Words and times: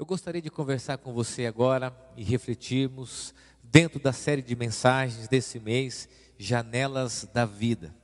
Eu 0.00 0.06
gostaria 0.06 0.40
de 0.40 0.48
conversar 0.48 0.96
com 0.96 1.12
você 1.12 1.44
agora 1.44 1.94
e 2.16 2.24
refletirmos 2.24 3.34
dentro 3.62 4.00
da 4.00 4.14
série 4.14 4.40
de 4.40 4.56
mensagens 4.56 5.28
desse 5.28 5.60
mês, 5.60 6.08
Janelas 6.38 7.28
da 7.34 7.44
Vida. 7.44 7.94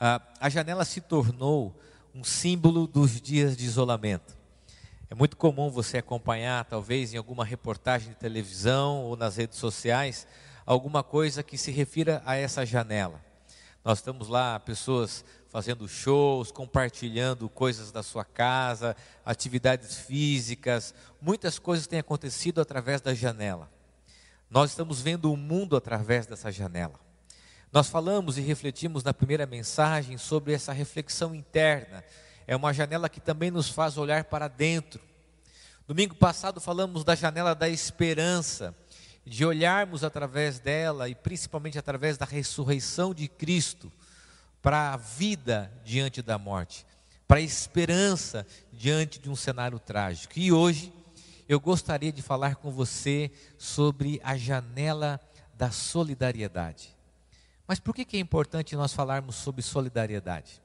Ah, 0.00 0.22
a 0.40 0.48
janela 0.48 0.82
se 0.82 0.98
tornou 0.98 1.78
um 2.14 2.24
símbolo 2.24 2.86
dos 2.86 3.20
dias 3.20 3.54
de 3.54 3.66
isolamento. 3.66 4.34
É 5.10 5.14
muito 5.14 5.36
comum 5.36 5.68
você 5.68 5.98
acompanhar, 5.98 6.64
talvez 6.64 7.12
em 7.12 7.18
alguma 7.18 7.44
reportagem 7.44 8.08
de 8.08 8.16
televisão 8.16 9.02
ou 9.04 9.14
nas 9.14 9.36
redes 9.36 9.58
sociais, 9.58 10.26
alguma 10.64 11.02
coisa 11.02 11.42
que 11.42 11.58
se 11.58 11.70
refira 11.70 12.22
a 12.24 12.34
essa 12.34 12.64
janela. 12.64 13.22
Nós 13.82 13.98
estamos 13.98 14.28
lá, 14.28 14.60
pessoas 14.60 15.24
fazendo 15.48 15.88
shows, 15.88 16.52
compartilhando 16.52 17.48
coisas 17.48 17.90
da 17.90 18.02
sua 18.02 18.24
casa, 18.24 18.94
atividades 19.24 19.96
físicas, 19.96 20.94
muitas 21.20 21.58
coisas 21.58 21.86
têm 21.86 21.98
acontecido 21.98 22.60
através 22.60 23.00
da 23.00 23.14
janela. 23.14 23.70
Nós 24.50 24.70
estamos 24.70 25.00
vendo 25.00 25.32
o 25.32 25.36
mundo 25.36 25.76
através 25.76 26.26
dessa 26.26 26.52
janela. 26.52 27.00
Nós 27.72 27.88
falamos 27.88 28.36
e 28.36 28.40
refletimos 28.40 29.02
na 29.02 29.14
primeira 29.14 29.46
mensagem 29.46 30.18
sobre 30.18 30.52
essa 30.52 30.72
reflexão 30.72 31.34
interna. 31.34 32.04
É 32.46 32.54
uma 32.54 32.74
janela 32.74 33.08
que 33.08 33.20
também 33.20 33.50
nos 33.50 33.68
faz 33.68 33.96
olhar 33.96 34.24
para 34.24 34.46
dentro. 34.46 35.00
Domingo 35.86 36.14
passado 36.14 36.60
falamos 36.60 37.02
da 37.02 37.14
janela 37.14 37.54
da 37.54 37.68
esperança, 37.68 38.74
de 39.24 39.44
olharmos 39.44 40.02
através 40.02 40.58
dela 40.58 41.08
e 41.08 41.14
principalmente 41.14 41.78
através 41.78 42.16
da 42.16 42.24
ressurreição 42.24 43.14
de 43.14 43.28
Cristo 43.28 43.92
para 44.62 44.92
a 44.92 44.96
vida 44.96 45.72
diante 45.84 46.22
da 46.22 46.38
morte, 46.38 46.86
para 47.26 47.38
a 47.38 47.42
esperança 47.42 48.46
diante 48.72 49.18
de 49.18 49.30
um 49.30 49.36
cenário 49.36 49.78
trágico. 49.78 50.34
E 50.36 50.52
hoje 50.52 50.92
eu 51.48 51.58
gostaria 51.58 52.12
de 52.12 52.22
falar 52.22 52.56
com 52.56 52.70
você 52.70 53.30
sobre 53.58 54.20
a 54.22 54.36
janela 54.36 55.20
da 55.54 55.70
solidariedade. 55.70 56.96
Mas 57.66 57.78
por 57.78 57.94
que, 57.94 58.16
é 58.16 58.20
importante 58.20 58.74
nós 58.74 58.92
falarmos 58.92 59.36
sobre 59.36 59.62
solidariedade? 59.62 60.60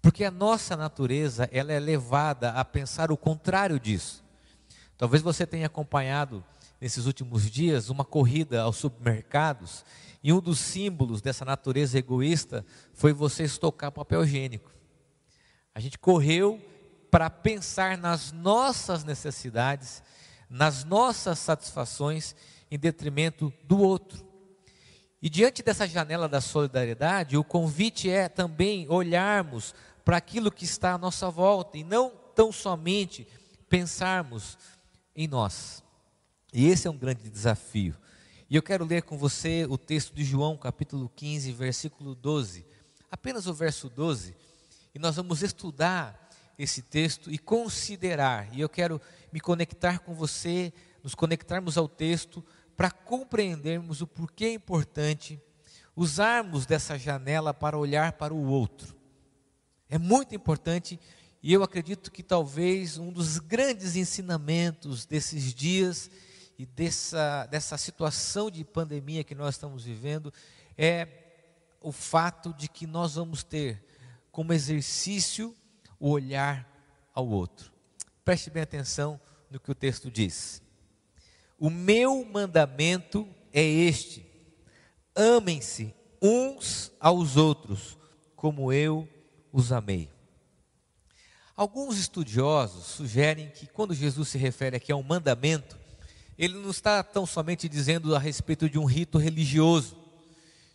Porque 0.00 0.24
a 0.24 0.30
nossa 0.30 0.76
natureza 0.76 1.48
ela 1.52 1.72
é 1.72 1.80
levada 1.80 2.52
a 2.52 2.64
pensar 2.64 3.10
o 3.10 3.16
contrário 3.16 3.78
disso. 3.78 4.22
Talvez 4.96 5.22
você 5.22 5.46
tenha 5.46 5.66
acompanhado 5.66 6.44
nesses 6.80 7.06
últimos 7.06 7.50
dias 7.50 7.90
uma 7.90 8.04
corrida 8.04 8.62
aos 8.62 8.76
supermercados 8.76 9.84
e 10.22 10.32
um 10.32 10.40
dos 10.40 10.58
símbolos 10.58 11.20
dessa 11.20 11.44
natureza 11.44 11.98
egoísta 11.98 12.64
foi 12.92 13.12
você 13.12 13.44
estocar 13.44 13.92
papel 13.92 14.24
higiênico. 14.24 14.70
A 15.74 15.80
gente 15.80 15.98
correu 15.98 16.60
para 17.10 17.28
pensar 17.28 17.98
nas 17.98 18.32
nossas 18.32 19.04
necessidades, 19.04 20.02
nas 20.48 20.84
nossas 20.84 21.38
satisfações, 21.38 22.34
em 22.70 22.78
detrimento 22.78 23.52
do 23.64 23.80
outro. 23.80 24.24
E 25.22 25.28
diante 25.28 25.62
dessa 25.62 25.86
janela 25.86 26.28
da 26.28 26.40
solidariedade, 26.40 27.36
o 27.36 27.44
convite 27.44 28.08
é 28.08 28.28
também 28.28 28.88
olharmos 28.88 29.74
para 30.04 30.16
aquilo 30.16 30.50
que 30.50 30.64
está 30.64 30.94
à 30.94 30.98
nossa 30.98 31.30
volta 31.30 31.76
e 31.76 31.84
não 31.84 32.10
tão 32.34 32.50
somente 32.50 33.26
pensarmos 33.68 34.56
em 35.14 35.28
nós. 35.28 35.82
E 36.52 36.66
esse 36.66 36.88
é 36.88 36.90
um 36.90 36.96
grande 36.96 37.30
desafio. 37.30 37.96
E 38.48 38.56
eu 38.56 38.62
quero 38.62 38.84
ler 38.84 39.02
com 39.02 39.16
você 39.16 39.64
o 39.68 39.78
texto 39.78 40.12
de 40.12 40.24
João, 40.24 40.56
capítulo 40.56 41.08
15, 41.14 41.52
versículo 41.52 42.14
12. 42.14 42.66
Apenas 43.10 43.46
o 43.46 43.54
verso 43.54 43.88
12. 43.88 44.34
E 44.92 44.98
nós 44.98 45.16
vamos 45.16 45.42
estudar 45.42 46.28
esse 46.58 46.82
texto 46.82 47.30
e 47.30 47.38
considerar. 47.38 48.48
E 48.52 48.60
eu 48.60 48.68
quero 48.68 49.00
me 49.32 49.40
conectar 49.40 50.00
com 50.00 50.12
você, 50.12 50.72
nos 51.02 51.14
conectarmos 51.14 51.78
ao 51.78 51.88
texto 51.88 52.44
para 52.76 52.90
compreendermos 52.90 54.00
o 54.00 54.06
porquê 54.06 54.46
é 54.46 54.54
importante 54.54 55.40
usarmos 55.94 56.66
dessa 56.66 56.98
janela 56.98 57.54
para 57.54 57.78
olhar 57.78 58.12
para 58.12 58.34
o 58.34 58.46
outro. 58.46 58.96
É 59.88 59.98
muito 59.98 60.34
importante 60.34 60.98
e 61.42 61.52
eu 61.52 61.62
acredito 61.62 62.10
que 62.10 62.22
talvez 62.22 62.98
um 62.98 63.12
dos 63.12 63.38
grandes 63.38 63.96
ensinamentos 63.96 65.06
desses 65.06 65.54
dias 65.54 66.10
e 66.60 66.66
dessa, 66.66 67.46
dessa 67.46 67.78
situação 67.78 68.50
de 68.50 68.62
pandemia 68.62 69.24
que 69.24 69.34
nós 69.34 69.54
estamos 69.54 69.82
vivendo 69.82 70.30
é 70.76 71.08
o 71.80 71.90
fato 71.90 72.52
de 72.52 72.68
que 72.68 72.86
nós 72.86 73.14
vamos 73.14 73.42
ter 73.42 73.82
como 74.30 74.52
exercício 74.52 75.56
o 75.98 76.10
olhar 76.10 76.70
ao 77.14 77.26
outro. 77.26 77.72
Preste 78.22 78.50
bem 78.50 78.62
atenção 78.62 79.18
no 79.50 79.58
que 79.58 79.70
o 79.70 79.74
texto 79.74 80.10
diz. 80.10 80.60
O 81.58 81.70
meu 81.70 82.26
mandamento 82.26 83.26
é 83.54 83.62
este: 83.62 84.30
amem-se 85.14 85.94
uns 86.20 86.92
aos 87.00 87.38
outros, 87.38 87.96
como 88.36 88.70
eu 88.70 89.08
os 89.50 89.72
amei. 89.72 90.10
Alguns 91.56 91.96
estudiosos 91.96 92.84
sugerem 92.84 93.48
que 93.48 93.66
quando 93.66 93.94
Jesus 93.94 94.28
se 94.28 94.36
refere 94.36 94.76
aqui 94.76 94.92
a 94.92 94.96
um 94.96 95.02
mandamento, 95.02 95.79
ele 96.40 96.54
não 96.54 96.70
está 96.70 97.02
tão 97.02 97.26
somente 97.26 97.68
dizendo 97.68 98.16
a 98.16 98.18
respeito 98.18 98.66
de 98.66 98.78
um 98.78 98.86
rito 98.86 99.18
religioso, 99.18 99.94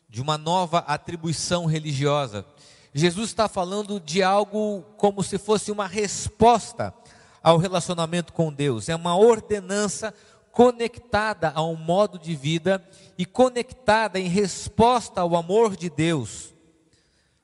de 0.07 0.21
uma 0.21 0.37
nova 0.37 0.77
atribuição 0.77 1.65
religiosa. 1.65 2.45
Jesus 2.93 3.29
está 3.29 3.47
falando 3.49 3.99
de 3.99 4.21
algo 4.21 4.83
como 4.95 5.23
se 5.23 5.39
fosse 5.39 5.71
uma 5.71 5.87
resposta 5.87 6.93
ao 7.41 7.57
relacionamento 7.57 8.31
com 8.31 8.53
Deus, 8.53 8.89
é 8.89 8.95
uma 8.95 9.17
ordenança 9.17 10.13
conectada 10.51 11.51
a 11.55 11.63
um 11.63 11.75
modo 11.75 12.19
de 12.19 12.35
vida 12.35 12.87
e 13.17 13.25
conectada 13.25 14.19
em 14.19 14.27
resposta 14.27 15.21
ao 15.21 15.35
amor 15.35 15.75
de 15.75 15.89
Deus. 15.89 16.53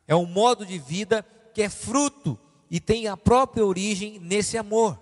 É 0.08 0.16
um 0.16 0.28
modo 0.28 0.64
de 0.64 0.78
vida 0.78 1.26
que 1.56 1.64
é 1.64 1.70
fruto 1.70 2.38
e 2.70 2.80
tem 2.80 3.08
a 3.08 3.18
própria 3.18 3.66
origem 3.66 4.20
nesse 4.20 4.60
amor. 4.60 5.01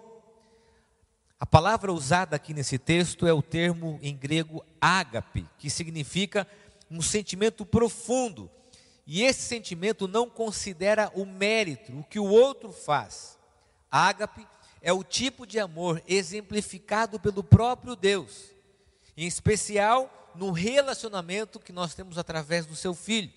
A 1.40 1.46
palavra 1.46 1.94
usada 1.94 2.36
aqui 2.36 2.54
nesse 2.54 2.78
texto 2.78 3.26
é 3.26 3.32
o 3.32 3.42
termo 3.42 3.98
em 4.02 4.14
grego 4.14 4.66
ágape, 4.82 5.48
que 5.58 5.70
significa 5.70 6.46
um 6.92 7.02
sentimento 7.02 7.66
profundo. 7.66 8.52
E 9.08 9.24
esse 9.24 9.44
sentimento 9.44 10.06
não 10.06 10.30
considera 10.30 11.10
o 11.16 11.26
mérito, 11.26 11.98
o 11.98 12.04
que 12.04 12.20
o 12.20 12.26
outro 12.26 12.74
faz. 12.74 13.38
Ágape 13.90 14.46
é 14.82 14.92
o 14.92 15.02
tipo 15.02 15.48
de 15.48 15.60
amor 15.60 16.04
exemplificado 16.06 17.18
pelo 17.20 17.42
próprio 17.42 17.96
Deus, 17.96 18.52
em 19.16 19.26
especial 19.26 20.32
no 20.36 20.52
relacionamento 20.52 21.60
que 21.60 21.72
nós 21.72 21.94
temos 21.96 22.18
através 22.18 22.66
do 22.66 22.76
seu 22.76 22.94
filho. 22.94 23.32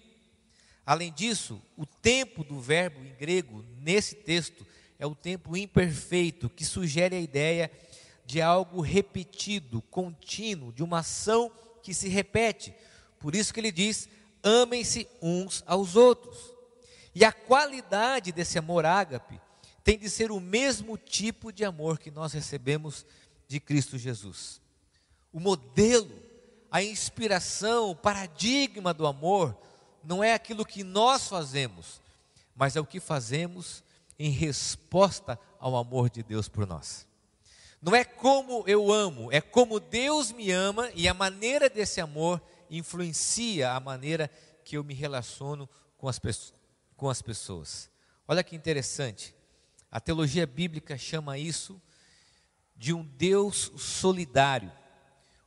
Além 0.85 1.13
disso, 1.13 1.63
o 1.77 1.87
tempo 1.87 2.43
do 2.43 2.61
verbo 2.61 2.99
em 3.05 3.15
grego 3.15 3.65
nesse 3.79 4.17
texto 4.17 4.67
é 4.99 5.07
o 5.07 5.15
tempo 5.15 5.57
imperfeito, 5.57 6.51
que 6.51 6.65
sugere 6.65 7.17
a 7.17 7.21
ideia 7.21 7.71
de 7.91 7.92
algo 8.41 8.81
repetido, 8.81 9.83
contínuo, 9.83 10.73
de 10.73 10.83
uma 10.83 11.01
ação 11.01 11.51
que 11.83 11.93
se 11.93 12.09
repete. 12.09 12.75
Por 13.19 13.35
isso 13.35 13.53
que 13.53 13.61
ele 13.61 13.73
diz: 13.73 14.09
amem-se 14.43 15.09
uns 15.21 15.63
aos 15.67 15.97
outros. 15.97 16.53
E 17.15 17.25
a 17.25 17.33
qualidade 17.33 18.33
desse 18.33 18.59
amor 18.59 18.87
ágape 18.87 19.41
tem 19.85 19.99
de 19.99 20.09
ser 20.09 20.31
o 20.31 20.41
mesmo 20.41 20.97
tipo 20.97 21.53
de 21.53 21.65
amor 21.65 21.99
que 21.99 22.11
nós 22.11 22.33
recebemos 22.33 23.05
de 23.49 23.61
Cristo 23.61 23.99
Jesus. 23.99 24.61
O 25.33 25.41
modelo, 25.41 26.11
a 26.71 26.83
inspiração, 26.83 27.91
o 27.91 27.97
paradigma 27.97 28.95
do 28.95 29.07
amor 29.07 29.57
não 30.05 30.23
é 30.23 30.33
aquilo 30.33 30.65
que 30.65 30.83
nós 30.83 31.29
fazemos, 31.29 32.01
mas 32.55 32.77
é 32.77 32.81
o 32.81 32.87
que 32.87 33.01
fazemos 33.01 33.83
em 34.19 34.31
resposta 34.31 35.39
ao 35.59 35.77
amor 35.77 36.09
de 36.09 36.23
Deus 36.23 36.49
por 36.49 36.67
nós. 36.67 37.07
Não 37.83 37.97
é 37.97 38.05
como 38.05 38.63
eu 38.69 38.93
amo, 38.93 39.33
é 39.33 39.41
como 39.41 39.81
Deus 39.81 40.31
me 40.31 40.53
ama 40.53 40.89
e 40.95 41.09
a 41.09 41.15
maneira 41.15 41.69
desse 41.69 42.01
amor 42.01 42.41
influencia 42.71 43.73
a 43.73 43.81
maneira 43.81 44.31
que 44.65 44.77
eu 44.77 44.85
me 44.85 44.95
relaciono 44.95 45.69
com 45.99 46.09
as, 46.09 46.21
com 46.97 47.11
as 47.11 47.21
pessoas. 47.21 47.91
Olha 48.29 48.45
que 48.45 48.55
interessante. 48.55 49.35
A 49.91 49.99
teologia 49.99 50.47
bíblica 50.47 50.97
chama 50.97 51.37
isso 51.39 51.83
de 52.77 52.95
um 52.95 53.05
Deus 53.05 53.73
solidário. 53.77 54.71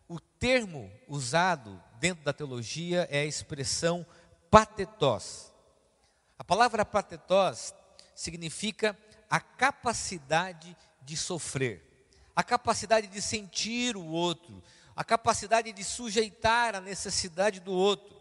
O 0.05 0.19
termo 0.19 0.91
usado 1.07 1.81
dentro 2.01 2.25
da 2.25 2.33
teologia 2.33 3.07
é 3.09 3.21
a 3.21 3.25
expressão 3.25 4.05
patetós. 4.51 5.53
A 6.37 6.43
palavra 6.43 6.83
patetós 6.83 7.73
significa 8.13 8.97
a 9.29 9.39
capacidade 9.39 10.75
de 11.01 11.15
sofrer 11.15 11.84
a 12.35 12.43
capacidade 12.43 13.07
de 13.07 13.21
sentir 13.21 13.95
o 13.95 14.05
outro, 14.05 14.61
a 14.95 15.03
capacidade 15.03 15.71
de 15.71 15.83
sujeitar 15.83 16.75
a 16.75 16.81
necessidade 16.81 17.59
do 17.59 17.71
outro. 17.71 18.15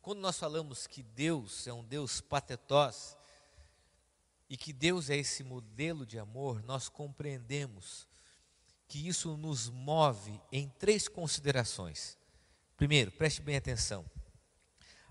Quando 0.00 0.18
nós 0.18 0.38
falamos 0.38 0.86
que 0.86 1.02
Deus 1.02 1.66
é 1.66 1.72
um 1.72 1.84
Deus 1.84 2.20
patetós, 2.20 3.16
e 4.52 4.56
que 4.58 4.70
Deus 4.70 5.08
é 5.08 5.16
esse 5.16 5.42
modelo 5.42 6.04
de 6.04 6.18
amor, 6.18 6.62
nós 6.64 6.86
compreendemos 6.86 8.06
que 8.86 9.08
isso 9.08 9.34
nos 9.34 9.70
move 9.70 10.38
em 10.52 10.68
três 10.78 11.08
considerações. 11.08 12.18
Primeiro, 12.76 13.10
preste 13.12 13.40
bem 13.40 13.56
atenção. 13.56 14.04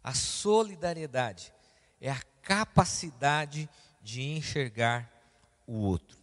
A 0.04 0.14
solidariedade 0.14 1.52
é 2.00 2.12
a 2.12 2.22
capacidade 2.44 3.68
de 4.00 4.22
enxergar 4.22 5.12
o 5.66 5.74
outro. 5.74 6.21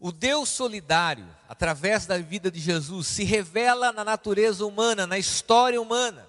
O 0.00 0.12
Deus 0.12 0.48
solidário, 0.48 1.26
através 1.48 2.06
da 2.06 2.18
vida 2.18 2.50
de 2.50 2.60
Jesus, 2.60 3.06
se 3.06 3.24
revela 3.24 3.92
na 3.92 4.04
natureza 4.04 4.66
humana, 4.66 5.06
na 5.06 5.18
história 5.18 5.80
humana. 5.80 6.28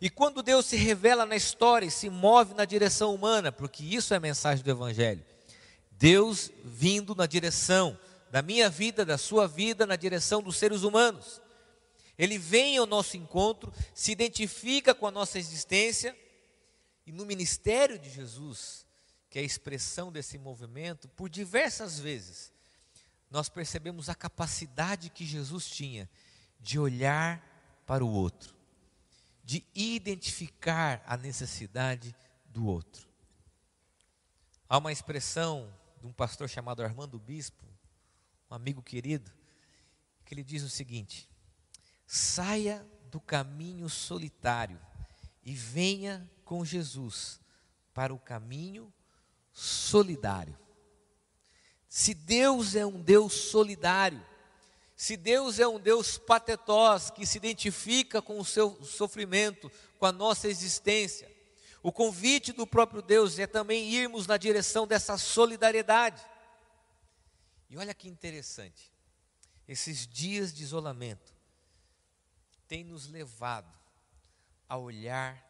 E 0.00 0.08
quando 0.08 0.42
Deus 0.42 0.66
se 0.66 0.76
revela 0.76 1.26
na 1.26 1.36
história 1.36 1.86
e 1.86 1.90
se 1.90 2.08
move 2.08 2.54
na 2.54 2.64
direção 2.64 3.14
humana, 3.14 3.52
porque 3.52 3.84
isso 3.84 4.14
é 4.14 4.16
a 4.16 4.20
mensagem 4.20 4.64
do 4.64 4.70
Evangelho, 4.70 5.22
Deus 5.90 6.50
vindo 6.64 7.14
na 7.14 7.26
direção 7.26 7.98
da 8.30 8.40
minha 8.40 8.70
vida, 8.70 9.04
da 9.04 9.18
sua 9.18 9.46
vida, 9.46 9.84
na 9.84 9.96
direção 9.96 10.42
dos 10.42 10.56
seres 10.56 10.82
humanos. 10.82 11.42
Ele 12.16 12.38
vem 12.38 12.78
ao 12.78 12.86
nosso 12.86 13.16
encontro, 13.16 13.72
se 13.94 14.12
identifica 14.12 14.94
com 14.94 15.06
a 15.06 15.10
nossa 15.10 15.38
existência, 15.38 16.16
e 17.06 17.12
no 17.12 17.26
ministério 17.26 17.98
de 17.98 18.08
Jesus, 18.08 18.86
que 19.28 19.38
é 19.38 19.42
a 19.42 19.44
expressão 19.44 20.12
desse 20.12 20.38
movimento, 20.38 21.08
por 21.08 21.28
diversas 21.28 21.98
vezes, 21.98 22.49
nós 23.30 23.48
percebemos 23.48 24.08
a 24.08 24.14
capacidade 24.14 25.08
que 25.08 25.24
Jesus 25.24 25.66
tinha 25.70 26.10
de 26.58 26.78
olhar 26.78 27.40
para 27.86 28.04
o 28.04 28.10
outro, 28.10 28.54
de 29.44 29.64
identificar 29.74 31.02
a 31.06 31.16
necessidade 31.16 32.14
do 32.46 32.66
outro. 32.66 33.08
Há 34.68 34.78
uma 34.78 34.92
expressão 34.92 35.72
de 36.00 36.06
um 36.06 36.12
pastor 36.12 36.48
chamado 36.48 36.82
Armando 36.82 37.18
Bispo, 37.18 37.64
um 38.50 38.54
amigo 38.54 38.82
querido, 38.82 39.30
que 40.24 40.34
ele 40.34 40.44
diz 40.44 40.62
o 40.62 40.68
seguinte: 40.68 41.28
saia 42.06 42.86
do 43.10 43.20
caminho 43.20 43.88
solitário 43.88 44.80
e 45.44 45.54
venha 45.54 46.28
com 46.44 46.64
Jesus 46.64 47.40
para 47.94 48.14
o 48.14 48.18
caminho 48.18 48.92
solidário. 49.52 50.56
Se 51.90 52.14
Deus 52.14 52.76
é 52.76 52.86
um 52.86 53.02
Deus 53.02 53.32
solidário, 53.34 54.24
se 54.94 55.16
Deus 55.16 55.58
é 55.58 55.66
um 55.66 55.80
Deus 55.80 56.16
patetós, 56.16 57.10
que 57.10 57.26
se 57.26 57.36
identifica 57.36 58.22
com 58.22 58.38
o 58.38 58.44
seu 58.44 58.80
sofrimento, 58.84 59.68
com 59.98 60.06
a 60.06 60.12
nossa 60.12 60.46
existência, 60.46 61.28
o 61.82 61.90
convite 61.90 62.52
do 62.52 62.64
próprio 62.64 63.02
Deus 63.02 63.40
é 63.40 63.46
também 63.46 63.90
irmos 63.90 64.28
na 64.28 64.36
direção 64.36 64.86
dessa 64.86 65.18
solidariedade. 65.18 66.24
E 67.68 67.76
olha 67.76 67.92
que 67.92 68.08
interessante, 68.08 68.92
esses 69.66 70.06
dias 70.06 70.52
de 70.52 70.62
isolamento 70.62 71.34
têm 72.68 72.84
nos 72.84 73.08
levado 73.08 73.76
a 74.68 74.76
olhar 74.76 75.44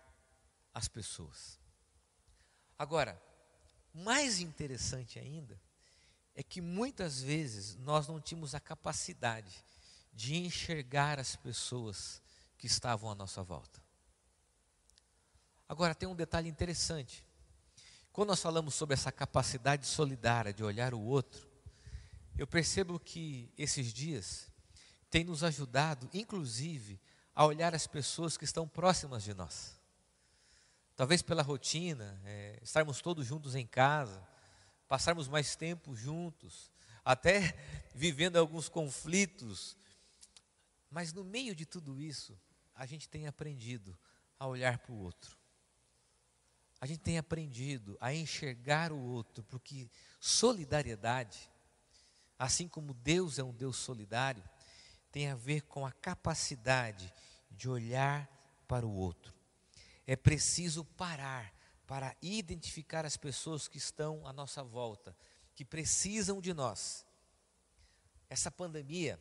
as 0.72 0.88
pessoas. 0.88 1.60
Agora, 2.78 3.20
mais 3.92 4.40
interessante 4.40 5.19
ainda 5.19 5.60
é 6.34 6.42
que 6.42 6.60
muitas 6.60 7.20
vezes 7.20 7.76
nós 7.76 8.06
não 8.06 8.20
tínhamos 8.20 8.54
a 8.54 8.60
capacidade 8.60 9.64
de 10.12 10.36
enxergar 10.36 11.18
as 11.18 11.36
pessoas 11.36 12.22
que 12.56 12.66
estavam 12.66 13.10
à 13.10 13.14
nossa 13.14 13.42
volta. 13.42 13.82
Agora, 15.68 15.94
tem 15.94 16.08
um 16.08 16.14
detalhe 16.14 16.48
interessante. 16.48 17.24
Quando 18.12 18.28
nós 18.28 18.42
falamos 18.42 18.74
sobre 18.74 18.94
essa 18.94 19.12
capacidade 19.12 19.86
solidária 19.86 20.52
de 20.52 20.64
olhar 20.64 20.94
o 20.94 21.00
outro, 21.00 21.48
eu 22.36 22.46
percebo 22.46 22.98
que 22.98 23.52
esses 23.56 23.92
dias 23.92 24.50
têm 25.10 25.24
nos 25.24 25.44
ajudado, 25.44 26.08
inclusive, 26.12 27.00
a 27.34 27.44
olhar 27.44 27.74
as 27.74 27.86
pessoas 27.86 28.36
que 28.36 28.44
estão 28.44 28.66
próximas 28.66 29.22
de 29.22 29.32
nós. 29.32 29.78
Talvez 30.96 31.22
pela 31.22 31.42
rotina, 31.42 32.20
é, 32.24 32.58
estarmos 32.62 33.00
todos 33.00 33.26
juntos 33.26 33.54
em 33.54 33.66
casa, 33.66 34.22
passarmos 34.90 35.26
mais 35.26 35.56
tempo 35.56 35.96
juntos, 35.96 36.70
até 37.02 37.56
vivendo 37.96 38.37
alguns 38.37 38.69
conflitos. 38.69 39.75
Mas 40.90 41.14
no 41.14 41.25
meio 41.25 41.54
de 41.54 41.64
tudo 41.64 41.98
isso, 41.98 42.38
a 42.75 42.84
gente 42.84 43.08
tem 43.08 43.26
aprendido 43.26 43.98
a 44.38 44.46
olhar 44.46 44.78
para 44.78 44.92
o 44.92 44.98
outro. 44.98 45.38
A 46.78 46.87
gente 46.87 47.00
tem 47.00 47.16
aprendido 47.16 47.96
a 48.00 48.12
enxergar 48.12 48.92
o 48.92 49.00
outro, 49.00 49.42
porque 49.44 49.90
solidariedade 50.19 51.50
assim 52.40 52.66
como 52.66 52.94
Deus 52.94 53.38
é 53.38 53.44
um 53.44 53.52
Deus 53.52 53.76
solidário, 53.76 54.42
tem 55.12 55.28
a 55.28 55.34
ver 55.34 55.60
com 55.60 55.84
a 55.84 55.92
capacidade 55.92 57.12
de 57.50 57.69
olhar 57.69 58.26
para 58.66 58.87
o 58.87 58.94
outro. 58.94 59.34
É 60.06 60.16
preciso 60.16 60.82
parar 60.82 61.52
para 61.90 62.14
identificar 62.22 63.04
as 63.04 63.16
pessoas 63.16 63.66
que 63.66 63.76
estão 63.76 64.25
à 64.25 64.32
nossa 64.32 64.62
volta, 64.62 65.12
que 65.56 65.64
precisam 65.64 66.40
de 66.40 66.54
nós. 66.54 67.04
Essa 68.28 68.48
pandemia, 68.48 69.20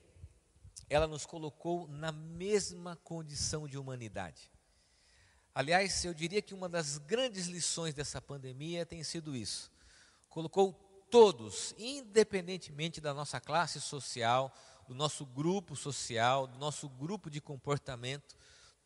ela 0.87 1.07
nos 1.07 1.25
colocou 1.25 1.87
na 1.87 2.11
mesma 2.11 2.95
condição 2.97 3.67
de 3.67 3.75
humanidade. 3.75 4.51
Aliás, 5.51 6.05
eu 6.05 6.13
diria 6.13 6.43
que 6.43 6.53
uma 6.53 6.69
das 6.69 6.99
grandes 6.99 7.47
lições 7.47 7.95
dessa 7.95 8.21
pandemia 8.21 8.85
tem 8.85 9.03
sido 9.03 9.35
isso. 9.35 9.71
Colocou 10.29 10.73
todos, 11.09 11.73
independentemente 11.75 13.01
da 13.01 13.15
nossa 13.15 13.41
classe 13.41 13.81
social, 13.81 14.55
do 14.87 14.93
nosso 14.93 15.25
grupo 15.25 15.75
social, 15.75 16.45
do 16.45 16.59
nosso 16.59 16.87
grupo 16.87 17.31
de 17.31 17.41
comportamento, 17.41 18.35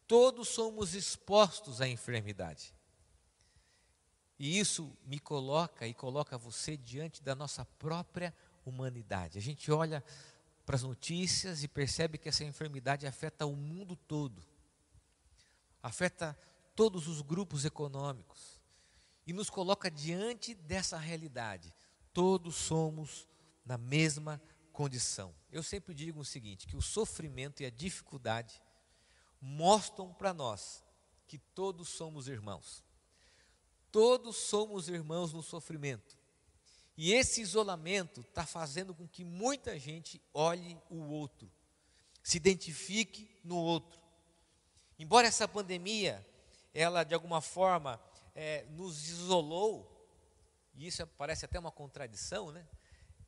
todos 0.08 0.48
somos 0.48 0.96
expostos 0.96 1.82
à 1.82 1.88
enfermidade. 1.90 2.74
E 4.44 4.60
isso 4.60 4.92
me 5.06 5.20
coloca 5.20 5.88
e 5.88 5.94
coloca 5.94 6.38
você 6.38 6.76
diante 6.76 7.24
da 7.24 7.34
nossa 7.34 7.64
própria 7.64 8.36
humanidade. 8.66 9.38
A 9.40 9.42
gente 9.42 9.72
olha 9.72 10.04
para 10.66 10.76
as 10.76 10.84
notícias 10.84 11.64
e 11.64 11.68
percebe 11.70 12.18
que 12.18 12.28
essa 12.28 12.44
enfermidade 12.44 13.08
afeta 13.08 13.46
o 13.46 13.56
mundo 13.56 13.96
todo, 13.96 14.44
afeta 15.82 16.38
todos 16.76 17.08
os 17.08 17.22
grupos 17.22 17.64
econômicos, 17.64 18.60
e 19.26 19.32
nos 19.32 19.50
coloca 19.50 19.90
diante 19.90 20.54
dessa 20.54 20.98
realidade 20.98 21.74
todos 22.12 22.54
somos 22.56 23.30
na 23.66 23.78
mesma 23.78 24.42
condição. 24.74 25.34
Eu 25.54 25.64
sempre 25.64 25.94
digo 25.94 26.20
o 26.20 26.26
seguinte: 26.26 26.68
que 26.68 26.76
o 26.76 26.82
sofrimento 26.82 27.64
e 27.64 27.66
a 27.66 27.72
dificuldade 27.72 28.62
mostram 29.40 30.14
para 30.14 30.34
nós 30.34 30.84
que 31.30 31.38
todos 31.38 31.88
somos 31.88 32.28
irmãos. 32.28 32.84
Todos 33.94 34.38
somos 34.38 34.90
irmãos 34.90 35.34
no 35.34 35.44
sofrimento. 35.44 36.18
E 36.98 37.14
esse 37.14 37.42
isolamento 37.42 38.22
está 38.22 38.44
fazendo 38.44 38.92
com 38.92 39.08
que 39.08 39.24
muita 39.24 39.78
gente 39.78 40.20
olhe 40.34 40.82
o 40.90 41.04
outro, 41.04 41.48
se 42.24 42.38
identifique 42.38 43.30
no 43.44 43.56
outro. 43.56 44.02
Embora 44.98 45.28
essa 45.28 45.48
pandemia, 45.48 46.26
ela 46.74 47.04
de 47.04 47.14
alguma 47.14 47.40
forma 47.40 48.02
é, 48.34 48.66
nos 48.72 49.08
isolou, 49.08 49.88
e 50.74 50.88
isso 50.88 51.06
parece 51.16 51.46
até 51.46 51.60
uma 51.60 51.72
contradição, 51.72 52.52
né? 52.52 52.68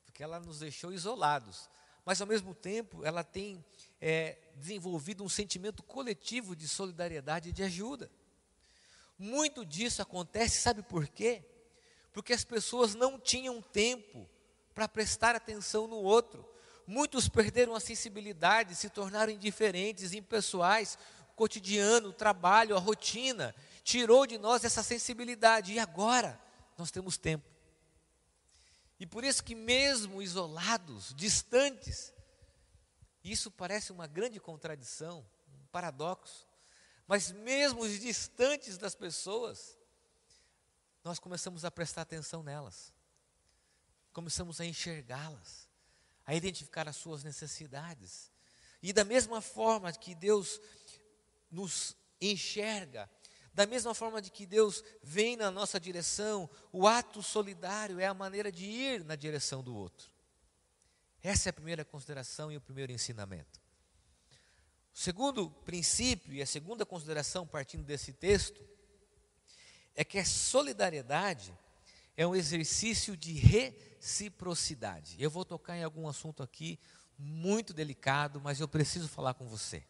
Porque 0.04 0.24
ela 0.24 0.40
nos 0.40 0.62
deixou 0.62 0.92
isolados. 0.92 1.70
Mas, 2.04 2.20
ao 2.20 2.26
mesmo 2.26 2.56
tempo, 2.56 3.06
ela 3.06 3.24
tem 3.24 3.64
é, 4.02 4.36
desenvolvido 4.56 5.24
um 5.24 5.30
sentimento 5.30 5.84
coletivo 5.84 6.56
de 6.56 6.68
solidariedade 6.68 7.50
e 7.50 7.54
de 7.54 7.62
ajuda. 7.62 8.10
Muito 9.18 9.66
disso 9.66 10.02
acontece, 10.02 10.62
sabe 10.62 10.82
por 10.82 11.08
quê? 11.08 11.44
Porque 12.12 12.34
as 12.34 12.44
pessoas 12.44 12.96
não 12.96 13.20
tinham 13.20 13.62
tempo 13.62 14.30
para 14.74 14.88
prestar 14.88 15.36
atenção 15.36 15.88
no 15.88 15.98
outro. 15.98 16.48
Muitos 16.88 17.28
perderam 17.28 17.76
a 17.76 17.80
sensibilidade, 17.80 18.76
se 18.76 18.90
tornaram 18.90 19.32
indiferentes, 19.32 20.14
impessoais. 20.14 20.98
O 21.32 21.34
cotidiano, 21.36 22.10
o 22.10 22.14
trabalho, 22.14 22.76
a 22.76 22.80
rotina 22.80 23.56
tirou 23.84 24.26
de 24.26 24.38
nós 24.38 24.64
essa 24.64 24.84
sensibilidade. 24.84 25.74
E 25.74 25.80
agora? 25.80 26.40
nós 26.78 26.92
temos 26.92 27.18
tempo. 27.18 27.50
E 29.00 29.06
por 29.06 29.24
isso 29.24 29.44
que 29.44 29.56
mesmo 29.56 30.22
isolados, 30.22 31.14
distantes, 31.16 32.14
isso 33.24 33.52
parece 33.52 33.92
uma 33.92 34.08
grande 34.08 34.40
contradição, 34.40 35.26
um 35.54 35.66
paradoxo, 35.68 36.48
mas 37.08 37.32
mesmo 37.32 37.88
distantes 37.88 38.78
das 38.78 38.96
pessoas, 38.96 39.78
nós 41.04 41.20
começamos 41.20 41.64
a 41.64 41.70
prestar 41.70 42.02
atenção 42.02 42.42
nelas. 42.42 42.92
Começamos 44.12 44.60
a 44.60 44.66
enxergá-las, 44.66 45.70
a 46.26 46.34
identificar 46.34 46.88
as 46.88 46.96
suas 46.96 47.24
necessidades. 47.24 48.32
E 48.82 48.92
da 48.92 49.04
mesma 49.04 49.40
forma 49.40 49.92
que 49.94 50.16
Deus 50.16 50.60
nos 51.52 51.96
enxerga, 52.20 53.10
da 53.54 53.66
mesma 53.66 53.94
forma 53.94 54.22
de 54.22 54.32
que 54.32 54.46
Deus 54.46 54.84
vem 55.02 55.38
na 55.38 55.52
nossa 55.52 55.80
direção, 55.80 56.50
o 56.72 56.88
ato 56.88 57.22
solidário 57.22 58.00
é 58.00 58.06
a 58.06 58.14
maneira 58.14 58.52
de 58.52 58.66
ir 58.66 59.04
na 59.04 59.16
direção 59.16 59.64
do 59.64 59.76
outro. 59.76 60.12
Essa 61.22 61.50
é 61.50 61.52
a 61.52 61.54
primeira 61.54 61.86
consideração 61.86 62.52
e 62.52 62.58
o 62.58 62.62
primeiro 62.62 62.92
ensinamento. 62.92 63.65
O 64.96 64.98
segundo 64.98 65.50
princípio 65.66 66.34
e 66.34 66.42
a 66.42 66.46
segunda 66.46 66.86
consideração, 66.86 67.46
partindo 67.46 67.84
desse 67.84 68.14
texto, 68.14 68.64
é 69.94 70.06
que 70.06 70.18
a 70.18 70.24
solidariedade 70.24 71.54
é 72.16 72.26
um 72.26 72.34
exercício 72.34 73.18
de 73.18 73.34
reciprocidade. 73.34 75.18
Eu 75.20 75.30
vou 75.30 75.44
tocar 75.44 75.76
em 75.76 75.84
algum 75.84 76.08
assunto 76.08 76.42
aqui 76.42 76.80
muito 77.20 77.74
delicado, 77.74 78.40
mas 78.40 78.62
eu 78.62 78.70
preciso 78.70 79.10
falar 79.10 79.34
com 79.34 79.46
você. 79.46 79.84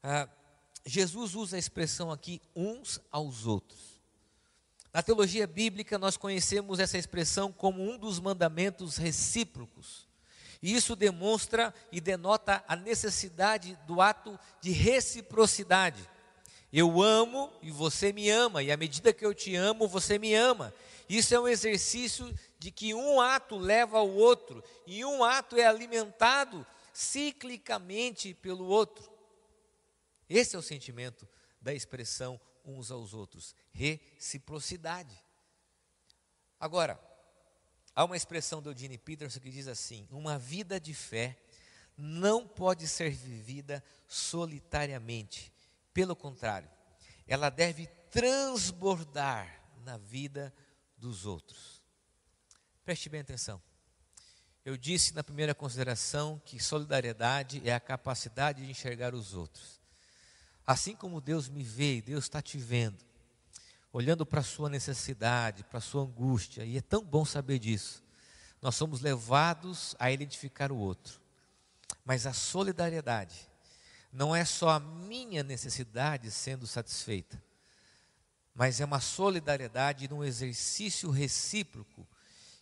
Ah, 0.00 0.28
Jesus 0.86 1.34
usa 1.34 1.56
a 1.56 1.58
expressão 1.58 2.12
aqui 2.12 2.40
uns 2.54 3.00
aos 3.10 3.44
outros. 3.44 4.00
Na 4.92 5.02
teologia 5.02 5.48
bíblica, 5.48 5.98
nós 5.98 6.16
conhecemos 6.16 6.78
essa 6.78 6.96
expressão 6.96 7.52
como 7.52 7.82
um 7.82 7.98
dos 7.98 8.20
mandamentos 8.20 8.96
recíprocos. 8.98 10.06
E 10.64 10.74
isso 10.74 10.96
demonstra 10.96 11.74
e 11.92 12.00
denota 12.00 12.64
a 12.66 12.74
necessidade 12.74 13.78
do 13.86 14.00
ato 14.00 14.40
de 14.62 14.70
reciprocidade. 14.70 16.08
Eu 16.72 17.02
amo 17.02 17.52
e 17.60 17.70
você 17.70 18.14
me 18.14 18.30
ama, 18.30 18.62
e 18.62 18.72
à 18.72 18.76
medida 18.78 19.12
que 19.12 19.26
eu 19.26 19.34
te 19.34 19.54
amo, 19.54 19.86
você 19.86 20.18
me 20.18 20.34
ama. 20.34 20.72
Isso 21.06 21.34
é 21.34 21.38
um 21.38 21.46
exercício 21.46 22.34
de 22.58 22.70
que 22.70 22.94
um 22.94 23.20
ato 23.20 23.58
leva 23.58 23.98
ao 23.98 24.08
outro, 24.08 24.64
e 24.86 25.04
um 25.04 25.22
ato 25.22 25.54
é 25.58 25.66
alimentado 25.66 26.66
ciclicamente 26.94 28.32
pelo 28.32 28.64
outro. 28.64 29.12
Esse 30.30 30.56
é 30.56 30.58
o 30.58 30.62
sentimento 30.62 31.28
da 31.60 31.74
expressão 31.74 32.40
uns 32.64 32.90
aos 32.90 33.12
outros, 33.12 33.54
reciprocidade. 33.70 35.22
Agora, 36.58 36.98
há 37.94 38.04
uma 38.04 38.16
expressão 38.16 38.60
do 38.60 38.70
Eugene 38.70 38.98
Peterson 38.98 39.40
que 39.40 39.50
diz 39.50 39.68
assim: 39.68 40.06
uma 40.10 40.38
vida 40.38 40.80
de 40.80 40.92
fé 40.94 41.36
não 41.96 42.46
pode 42.46 42.88
ser 42.88 43.10
vivida 43.10 43.82
solitariamente. 44.08 45.52
Pelo 45.92 46.16
contrário, 46.16 46.68
ela 47.26 47.50
deve 47.50 47.86
transbordar 48.10 49.62
na 49.84 49.96
vida 49.96 50.52
dos 50.96 51.24
outros. 51.26 51.82
Preste 52.84 53.08
bem 53.08 53.20
atenção. 53.20 53.62
Eu 54.64 54.76
disse 54.76 55.14
na 55.14 55.22
primeira 55.22 55.54
consideração 55.54 56.40
que 56.44 56.58
solidariedade 56.58 57.62
é 57.64 57.74
a 57.74 57.80
capacidade 57.80 58.64
de 58.64 58.70
enxergar 58.70 59.14
os 59.14 59.34
outros. 59.34 59.80
Assim 60.66 60.96
como 60.96 61.20
Deus 61.20 61.48
me 61.48 61.62
vê, 61.62 62.00
Deus 62.00 62.24
está 62.24 62.40
te 62.40 62.56
vendo, 62.56 63.04
olhando 63.94 64.26
para 64.26 64.40
a 64.40 64.42
sua 64.42 64.68
necessidade, 64.68 65.62
para 65.62 65.78
a 65.78 65.80
sua 65.80 66.02
angústia, 66.02 66.64
e 66.64 66.76
é 66.76 66.80
tão 66.80 67.00
bom 67.00 67.24
saber 67.24 67.60
disso. 67.60 68.02
Nós 68.60 68.74
somos 68.74 69.00
levados 69.00 69.94
a 70.00 70.10
identificar 70.10 70.72
o 70.72 70.76
outro, 70.76 71.20
mas 72.04 72.26
a 72.26 72.32
solidariedade 72.32 73.48
não 74.12 74.34
é 74.34 74.44
só 74.44 74.70
a 74.70 74.80
minha 74.80 75.44
necessidade 75.44 76.28
sendo 76.32 76.66
satisfeita, 76.66 77.40
mas 78.52 78.80
é 78.80 78.84
uma 78.84 78.98
solidariedade 78.98 80.08
num 80.08 80.24
exercício 80.24 81.08
recíproco 81.08 82.04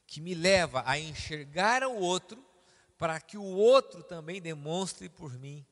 que 0.07 0.21
me 0.21 0.35
leva 0.35 0.83
a 0.85 0.99
enxergar 0.99 1.83
o 1.83 1.97
outro 1.97 2.45
para 2.99 3.19
que 3.19 3.39
o 3.39 3.43
outro 3.43 4.03
também 4.03 4.39
demonstre 4.39 5.09
por 5.09 5.33
mim 5.39 5.65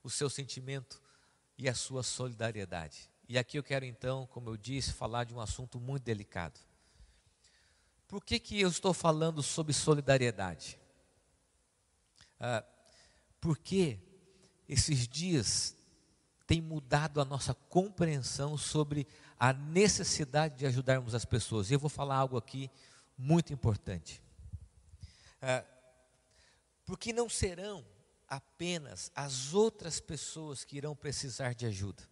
o 0.00 0.08
seu 0.08 0.30
sentimento 0.30 1.02
e 1.56 1.68
a 1.68 1.74
sua 1.74 2.04
solidariedade. 2.04 3.10
E 3.28 3.36
aqui 3.36 3.58
eu 3.58 3.62
quero 3.62 3.84
então, 3.84 4.26
como 4.28 4.48
eu 4.48 4.56
disse, 4.56 4.92
falar 4.92 5.24
de 5.24 5.34
um 5.34 5.40
assunto 5.40 5.78
muito 5.78 6.02
delicado. 6.02 6.58
Por 8.06 8.24
que, 8.24 8.40
que 8.40 8.58
eu 8.58 8.70
estou 8.70 8.94
falando 8.94 9.42
sobre 9.42 9.74
solidariedade? 9.74 10.80
Ah, 12.40 12.64
porque 13.38 13.98
esses 14.66 15.06
dias 15.06 15.76
tem 16.46 16.62
mudado 16.62 17.20
a 17.20 17.24
nossa 17.24 17.52
compreensão 17.52 18.56
sobre 18.56 19.06
a 19.38 19.52
necessidade 19.52 20.56
de 20.56 20.66
ajudarmos 20.66 21.14
as 21.14 21.26
pessoas. 21.26 21.70
E 21.70 21.74
eu 21.74 21.78
vou 21.78 21.90
falar 21.90 22.16
algo 22.16 22.38
aqui 22.38 22.70
muito 23.16 23.52
importante. 23.52 24.22
Ah, 25.42 25.62
porque 26.86 27.12
não 27.12 27.28
serão 27.28 27.84
apenas 28.26 29.12
as 29.14 29.52
outras 29.52 30.00
pessoas 30.00 30.64
que 30.64 30.78
irão 30.78 30.96
precisar 30.96 31.54
de 31.54 31.66
ajuda. 31.66 32.02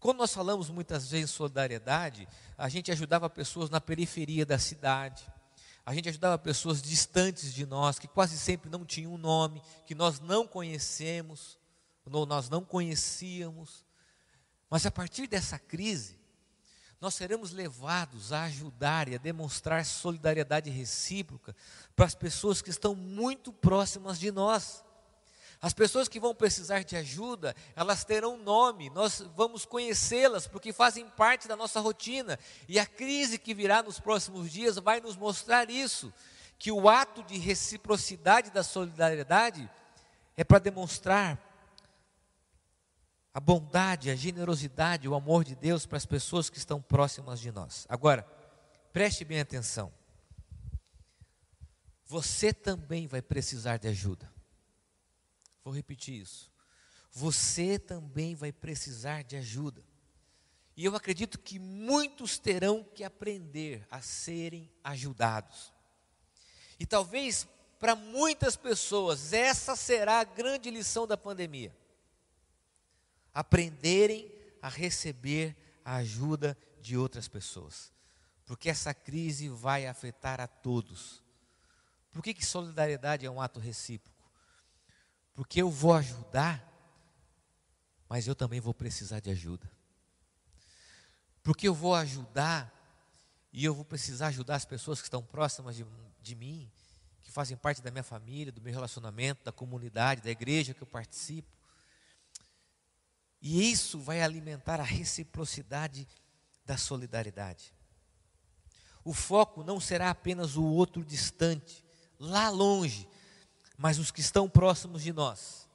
Quando 0.00 0.16
nós 0.16 0.32
falamos 0.32 0.70
muitas 0.70 1.10
vezes 1.10 1.30
em 1.30 1.32
solidariedade, 1.32 2.26
a 2.56 2.68
gente 2.70 2.90
ajudava 2.90 3.28
pessoas 3.28 3.68
na 3.68 3.80
periferia 3.80 4.46
da 4.46 4.58
cidade, 4.58 5.30
a 5.84 5.94
gente 5.94 6.08
ajudava 6.08 6.38
pessoas 6.38 6.80
distantes 6.80 7.52
de 7.52 7.66
nós, 7.66 7.98
que 7.98 8.08
quase 8.08 8.38
sempre 8.38 8.70
não 8.70 8.84
tinham 8.84 9.12
um 9.12 9.18
nome, 9.18 9.62
que 9.86 9.94
nós 9.94 10.18
não 10.18 10.46
conhecemos, 10.46 11.58
ou 12.10 12.24
nós 12.24 12.48
não 12.48 12.64
conhecíamos. 12.64 13.84
Mas 14.70 14.86
a 14.86 14.90
partir 14.90 15.26
dessa 15.26 15.58
crise, 15.58 16.18
nós 17.00 17.14
seremos 17.14 17.52
levados 17.52 18.32
a 18.32 18.44
ajudar 18.44 19.08
e 19.08 19.14
a 19.14 19.18
demonstrar 19.18 19.84
solidariedade 19.84 20.70
recíproca 20.70 21.54
para 21.94 22.06
as 22.06 22.14
pessoas 22.14 22.62
que 22.62 22.70
estão 22.70 22.94
muito 22.94 23.52
próximas 23.52 24.18
de 24.18 24.30
nós. 24.30 24.84
As 25.62 25.74
pessoas 25.74 26.08
que 26.08 26.18
vão 26.18 26.34
precisar 26.34 26.82
de 26.82 26.96
ajuda, 26.96 27.54
elas 27.76 28.02
terão 28.02 28.38
nome, 28.38 28.88
nós 28.90 29.20
vamos 29.36 29.66
conhecê-las 29.66 30.46
porque 30.46 30.72
fazem 30.72 31.06
parte 31.10 31.46
da 31.46 31.54
nossa 31.54 31.80
rotina. 31.80 32.38
E 32.66 32.78
a 32.78 32.86
crise 32.86 33.38
que 33.38 33.52
virá 33.52 33.82
nos 33.82 34.00
próximos 34.00 34.50
dias 34.50 34.76
vai 34.76 35.00
nos 35.00 35.16
mostrar 35.16 35.68
isso, 35.68 36.10
que 36.58 36.72
o 36.72 36.88
ato 36.88 37.22
de 37.22 37.36
reciprocidade 37.36 38.50
da 38.50 38.62
solidariedade 38.62 39.68
é 40.34 40.42
para 40.42 40.58
demonstrar 40.58 41.38
a 43.34 43.38
bondade, 43.38 44.10
a 44.10 44.16
generosidade, 44.16 45.06
o 45.06 45.14
amor 45.14 45.44
de 45.44 45.54
Deus 45.54 45.84
para 45.84 45.98
as 45.98 46.06
pessoas 46.06 46.48
que 46.48 46.56
estão 46.56 46.80
próximas 46.80 47.38
de 47.38 47.52
nós. 47.52 47.86
Agora, 47.86 48.26
preste 48.94 49.26
bem 49.26 49.40
atenção. 49.40 49.92
Você 52.06 52.52
também 52.52 53.06
vai 53.06 53.20
precisar 53.20 53.76
de 53.76 53.86
ajuda. 53.88 54.39
Vou 55.64 55.74
repetir 55.74 56.20
isso. 56.20 56.50
Você 57.12 57.78
também 57.78 58.34
vai 58.34 58.52
precisar 58.52 59.22
de 59.24 59.36
ajuda. 59.36 59.84
E 60.76 60.84
eu 60.84 60.94
acredito 60.94 61.38
que 61.38 61.58
muitos 61.58 62.38
terão 62.38 62.82
que 62.82 63.04
aprender 63.04 63.86
a 63.90 64.00
serem 64.00 64.70
ajudados. 64.82 65.72
E 66.78 66.86
talvez 66.86 67.46
para 67.78 67.94
muitas 67.94 68.56
pessoas 68.56 69.32
essa 69.32 69.74
será 69.74 70.20
a 70.20 70.24
grande 70.24 70.70
lição 70.70 71.06
da 71.06 71.16
pandemia. 71.16 71.74
Aprenderem 73.34 74.32
a 74.62 74.68
receber 74.68 75.56
a 75.84 75.96
ajuda 75.96 76.56
de 76.80 76.96
outras 76.96 77.28
pessoas. 77.28 77.92
Porque 78.46 78.68
essa 78.68 78.92
crise 78.92 79.48
vai 79.48 79.86
afetar 79.86 80.40
a 80.40 80.46
todos. 80.46 81.22
Por 82.12 82.22
que, 82.22 82.34
que 82.34 82.44
solidariedade 82.44 83.24
é 83.24 83.30
um 83.30 83.40
ato 83.40 83.60
recíproco? 83.60 84.09
Porque 85.40 85.62
eu 85.62 85.70
vou 85.70 85.94
ajudar, 85.94 86.62
mas 88.06 88.28
eu 88.28 88.34
também 88.34 88.60
vou 88.60 88.74
precisar 88.74 89.20
de 89.20 89.30
ajuda. 89.30 89.70
Porque 91.42 91.66
eu 91.66 91.72
vou 91.72 91.94
ajudar, 91.94 92.70
e 93.50 93.64
eu 93.64 93.74
vou 93.74 93.82
precisar 93.82 94.26
ajudar 94.26 94.56
as 94.56 94.66
pessoas 94.66 95.00
que 95.00 95.06
estão 95.06 95.22
próximas 95.22 95.76
de, 95.76 95.86
de 96.20 96.34
mim, 96.34 96.70
que 97.22 97.30
fazem 97.30 97.56
parte 97.56 97.80
da 97.80 97.90
minha 97.90 98.02
família, 98.02 98.52
do 98.52 98.60
meu 98.60 98.70
relacionamento, 98.70 99.42
da 99.42 99.50
comunidade, 99.50 100.20
da 100.20 100.30
igreja 100.30 100.74
que 100.74 100.82
eu 100.82 100.86
participo. 100.86 101.48
E 103.40 103.72
isso 103.72 103.98
vai 103.98 104.20
alimentar 104.20 104.78
a 104.78 104.84
reciprocidade 104.84 106.06
da 106.66 106.76
solidariedade. 106.76 107.72
O 109.02 109.14
foco 109.14 109.64
não 109.64 109.80
será 109.80 110.10
apenas 110.10 110.58
o 110.58 110.64
outro 110.64 111.02
distante, 111.02 111.82
lá 112.18 112.50
longe, 112.50 113.08
mas 113.80 113.98
os 113.98 114.10
que 114.10 114.20
estão 114.20 114.46
próximos 114.46 115.02
de 115.02 115.10
nós. 115.10 115.66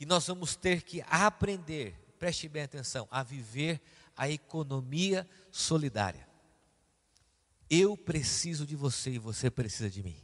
E 0.00 0.06
nós 0.06 0.26
vamos 0.26 0.56
ter 0.56 0.80
que 0.80 1.04
aprender, 1.06 1.94
preste 2.18 2.48
bem 2.48 2.62
atenção, 2.62 3.06
a 3.10 3.22
viver 3.22 3.78
a 4.16 4.26
economia 4.26 5.28
solidária. 5.50 6.26
Eu 7.68 7.94
preciso 7.94 8.66
de 8.66 8.74
você 8.74 9.10
e 9.10 9.18
você 9.18 9.50
precisa 9.50 9.90
de 9.90 10.02
mim. 10.02 10.16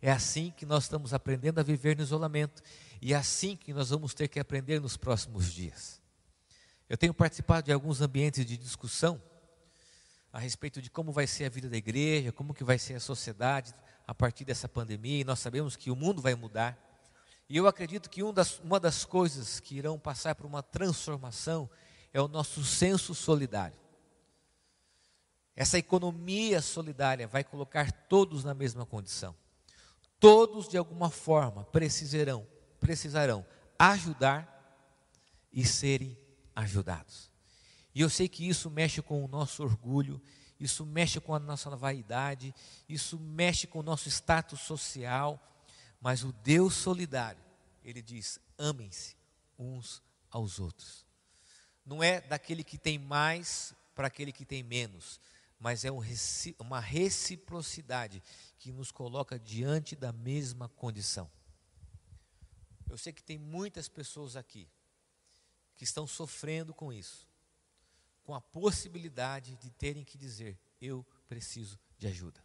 É 0.00 0.12
assim 0.12 0.52
que 0.54 0.66
nós 0.66 0.84
estamos 0.84 1.14
aprendendo 1.14 1.58
a 1.58 1.62
viver 1.62 1.96
no 1.96 2.02
isolamento 2.02 2.62
e 3.00 3.14
é 3.14 3.16
assim 3.16 3.56
que 3.56 3.72
nós 3.72 3.88
vamos 3.88 4.12
ter 4.12 4.28
que 4.28 4.38
aprender 4.38 4.82
nos 4.82 4.98
próximos 4.98 5.50
dias. 5.50 6.02
Eu 6.86 6.98
tenho 6.98 7.14
participado 7.14 7.64
de 7.64 7.72
alguns 7.72 8.02
ambientes 8.02 8.44
de 8.44 8.58
discussão 8.58 9.22
a 10.30 10.38
respeito 10.38 10.82
de 10.82 10.90
como 10.90 11.12
vai 11.12 11.26
ser 11.26 11.46
a 11.46 11.48
vida 11.48 11.70
da 11.70 11.78
igreja, 11.78 12.30
como 12.30 12.52
que 12.52 12.62
vai 12.62 12.78
ser 12.78 12.92
a 12.92 13.00
sociedade, 13.00 13.72
a 14.06 14.14
partir 14.14 14.44
dessa 14.44 14.68
pandemia, 14.68 15.20
e 15.20 15.24
nós 15.24 15.38
sabemos 15.38 15.76
que 15.76 15.90
o 15.90 15.96
mundo 15.96 16.20
vai 16.20 16.34
mudar. 16.34 16.78
E 17.48 17.56
eu 17.56 17.66
acredito 17.66 18.08
que 18.10 18.22
um 18.22 18.32
das, 18.32 18.58
uma 18.60 18.78
das 18.80 19.04
coisas 19.04 19.60
que 19.60 19.76
irão 19.76 19.98
passar 19.98 20.34
por 20.34 20.46
uma 20.46 20.62
transformação 20.62 21.68
é 22.12 22.20
o 22.20 22.28
nosso 22.28 22.64
senso 22.64 23.14
solidário. 23.14 23.76
Essa 25.56 25.78
economia 25.78 26.60
solidária 26.60 27.28
vai 27.28 27.44
colocar 27.44 27.92
todos 27.92 28.44
na 28.44 28.54
mesma 28.54 28.84
condição. 28.84 29.34
todos 30.18 30.68
de 30.68 30.78
alguma 30.78 31.10
forma 31.10 31.64
precisarão, 31.64 32.46
precisarão 32.80 33.44
ajudar 33.78 34.50
e 35.52 35.66
serem 35.66 36.16
ajudados. 36.56 37.30
E 37.94 38.00
eu 38.00 38.08
sei 38.08 38.26
que 38.26 38.48
isso 38.48 38.70
mexe 38.70 39.02
com 39.02 39.22
o 39.22 39.28
nosso 39.28 39.62
orgulho, 39.62 40.20
isso 40.58 40.86
mexe 40.86 41.20
com 41.20 41.34
a 41.34 41.38
nossa 41.38 41.74
vaidade, 41.76 42.54
isso 42.88 43.18
mexe 43.18 43.66
com 43.66 43.80
o 43.80 43.82
nosso 43.82 44.08
status 44.08 44.60
social, 44.60 45.40
mas 46.00 46.22
o 46.22 46.32
Deus 46.32 46.74
solidário, 46.74 47.42
ele 47.84 48.00
diz: 48.00 48.38
amem-se 48.58 49.16
uns 49.58 50.02
aos 50.30 50.58
outros. 50.58 51.04
Não 51.84 52.02
é 52.02 52.20
daquele 52.20 52.64
que 52.64 52.78
tem 52.78 52.98
mais 52.98 53.74
para 53.94 54.06
aquele 54.06 54.32
que 54.32 54.44
tem 54.44 54.62
menos, 54.62 55.20
mas 55.58 55.84
é 55.84 55.90
uma 56.58 56.80
reciprocidade 56.80 58.22
que 58.58 58.72
nos 58.72 58.90
coloca 58.90 59.38
diante 59.38 59.94
da 59.94 60.12
mesma 60.12 60.68
condição. 60.68 61.30
Eu 62.88 62.98
sei 62.98 63.12
que 63.12 63.22
tem 63.22 63.38
muitas 63.38 63.88
pessoas 63.88 64.36
aqui 64.36 64.68
que 65.74 65.84
estão 65.84 66.06
sofrendo 66.06 66.72
com 66.72 66.92
isso, 66.92 67.26
com 68.24 68.34
a 68.34 68.40
possibilidade 68.40 69.54
de 69.56 69.70
terem 69.70 70.04
que 70.04 70.18
dizer: 70.18 70.58
eu 70.80 71.06
preciso 71.28 71.78
de 71.96 72.06
ajuda. 72.06 72.42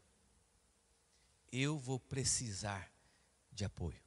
Eu 1.51 1.79
vou 1.79 2.00
precisar 2.00 2.91
de 3.51 3.65
apoio. 3.65 4.00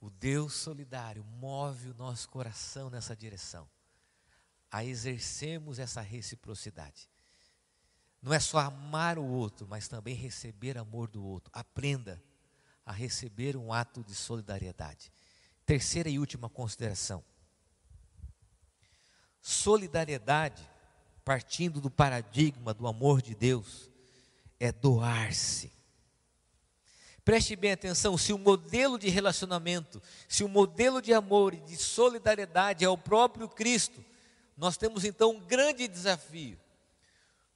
O 0.00 0.10
Deus 0.10 0.54
solidário 0.54 1.24
move 1.24 1.90
o 1.90 1.94
nosso 1.94 2.28
coração 2.28 2.90
nessa 2.90 3.16
direção, 3.16 3.68
a 4.70 4.84
exercermos 4.84 5.78
essa 5.78 6.00
reciprocidade. 6.00 7.08
Não 8.20 8.32
é 8.32 8.40
só 8.40 8.58
amar 8.58 9.18
o 9.18 9.24
outro, 9.24 9.66
mas 9.66 9.88
também 9.88 10.14
receber 10.14 10.76
amor 10.76 11.08
do 11.08 11.24
outro. 11.24 11.50
Aprenda 11.54 12.22
a 12.84 12.92
receber 12.92 13.56
um 13.56 13.72
ato 13.72 14.02
de 14.02 14.14
solidariedade. 14.14 15.12
Terceira 15.64 16.08
e 16.08 16.18
última 16.18 16.48
consideração. 16.48 17.24
Solidariedade, 19.48 20.62
partindo 21.24 21.80
do 21.80 21.90
paradigma 21.90 22.74
do 22.74 22.86
amor 22.86 23.22
de 23.22 23.34
Deus, 23.34 23.88
é 24.60 24.70
doar-se. 24.70 25.72
Preste 27.24 27.56
bem 27.56 27.72
atenção: 27.72 28.18
se 28.18 28.30
o 28.30 28.36
modelo 28.36 28.98
de 28.98 29.08
relacionamento, 29.08 30.02
se 30.28 30.44
o 30.44 30.48
modelo 30.50 31.00
de 31.00 31.14
amor 31.14 31.54
e 31.54 31.60
de 31.60 31.78
solidariedade 31.78 32.84
é 32.84 32.88
o 32.90 32.98
próprio 32.98 33.48
Cristo, 33.48 34.04
nós 34.54 34.76
temos 34.76 35.02
então 35.02 35.30
um 35.30 35.40
grande 35.40 35.88
desafio. 35.88 36.60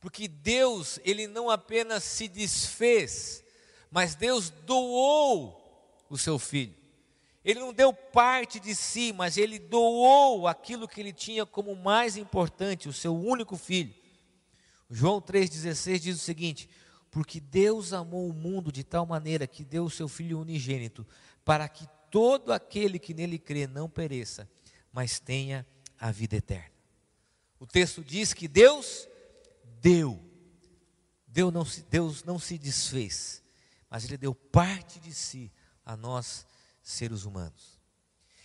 Porque 0.01 0.27
Deus, 0.27 0.99
ele 1.05 1.27
não 1.27 1.51
apenas 1.51 2.05
se 2.05 2.27
desfez, 2.27 3.45
mas 3.91 4.15
Deus 4.15 4.49
doou 4.49 6.03
o 6.09 6.17
seu 6.17 6.39
filho. 6.39 6.82
Ele 7.45 7.59
não 7.59 7.73
deu 7.73 7.93
parte 7.93 8.61
de 8.61 8.75
si, 8.75 9.13
mas 9.13 9.37
ele 9.37 9.59
doou 9.59 10.47
aquilo 10.47 10.87
que 10.87 11.01
ele 11.01 11.13
tinha 11.13 11.45
como 11.45 11.75
mais 11.75 12.17
importante, 12.17 12.89
o 12.89 12.93
seu 12.93 13.17
único 13.17 13.57
filho. 13.57 13.95
João 14.89 15.21
3,16 15.21 15.99
diz 15.99 16.17
o 16.17 16.21
seguinte: 16.21 16.69
Porque 17.11 17.41
Deus 17.41 17.93
amou 17.93 18.29
o 18.29 18.33
mundo 18.33 18.71
de 18.71 18.85
tal 18.85 19.05
maneira 19.05 19.47
que 19.47 19.65
deu 19.65 19.85
o 19.85 19.91
seu 19.91 20.07
Filho 20.07 20.39
unigênito, 20.39 21.07
para 21.45 21.69
que 21.69 21.87
todo 22.11 22.53
aquele 22.53 22.99
que 22.99 23.15
nele 23.15 23.39
crê 23.39 23.67
não 23.67 23.89
pereça, 23.89 24.49
mas 24.93 25.19
tenha 25.19 25.67
a 25.99 26.13
vida 26.13 26.37
eterna. 26.37 26.71
O 27.59 27.67
texto 27.67 28.05
diz 28.05 28.35
que 28.35 28.47
Deus 28.47 29.09
deu, 29.81 30.21
Deus 31.27 31.53
não 31.53 31.65
se, 31.65 31.83
Deus 31.85 32.23
não 32.23 32.39
se 32.39 32.59
desfez, 32.59 33.43
mas 33.89 34.05
Ele 34.05 34.17
deu 34.17 34.35
parte 34.35 35.01
de 35.01 35.13
si 35.15 35.51
a 35.85 35.97
nós 35.97 36.47
seres 36.83 37.25
humanos. 37.25 37.81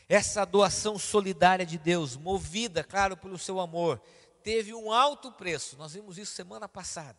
Essa 0.07 0.45
doação 0.45 0.97
solidária 0.97 1.65
de 1.65 1.77
Deus, 1.77 2.15
movida, 2.15 2.83
claro, 2.83 3.17
pelo 3.17 3.37
seu 3.37 3.59
amor, 3.59 4.01
teve 4.41 4.73
um 4.73 4.91
alto 4.91 5.31
preço. 5.31 5.75
Nós 5.77 5.93
vimos 5.93 6.17
isso 6.17 6.33
semana 6.33 6.69
passada. 6.69 7.17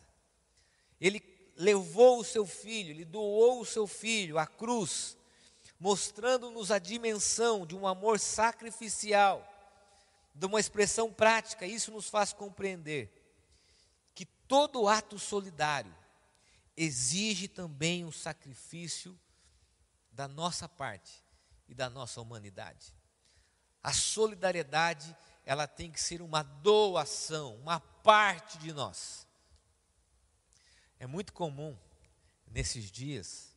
Ele 1.01 1.23
levou 1.57 2.21
o 2.21 2.25
seu 2.25 2.47
filho, 2.47 2.91
ele 2.91 3.05
doou 3.05 3.61
o 3.61 3.67
seu 3.67 3.87
filho 3.87 4.39
à 4.39 4.47
cruz, 4.47 5.19
mostrando-nos 5.79 6.71
a 6.71 6.79
dimensão 6.79 7.67
de 7.67 7.77
um 7.77 7.87
amor 7.87 8.19
sacrificial, 8.19 9.47
de 10.35 10.47
uma 10.47 10.61
expressão 10.61 11.13
prática. 11.13 11.67
Isso 11.67 11.91
nos 11.91 12.09
faz 12.09 12.33
compreender 12.33 13.13
que 14.15 14.25
todo 14.25 14.89
ato 14.89 15.19
solidário 15.19 15.95
exige 16.77 17.49
também 17.49 18.05
um 18.05 18.13
sacrifício 18.13 19.19
da 20.19 20.27
nossa 20.27 20.69
parte 20.69 21.23
e 21.69 21.75
da 21.75 21.89
nossa 21.89 22.21
humanidade. 22.21 22.93
A 23.81 23.93
solidariedade, 23.93 25.17
ela 25.47 25.69
tem 25.69 25.93
que 25.93 26.01
ser 26.01 26.21
uma 26.21 26.43
doação, 26.43 27.55
uma 27.55 27.79
parte 27.79 28.59
de 28.59 28.73
nós. 28.73 29.25
É 30.99 31.07
muito 31.07 31.33
comum 31.33 31.79
nesses 32.49 32.91
dias 32.91 33.57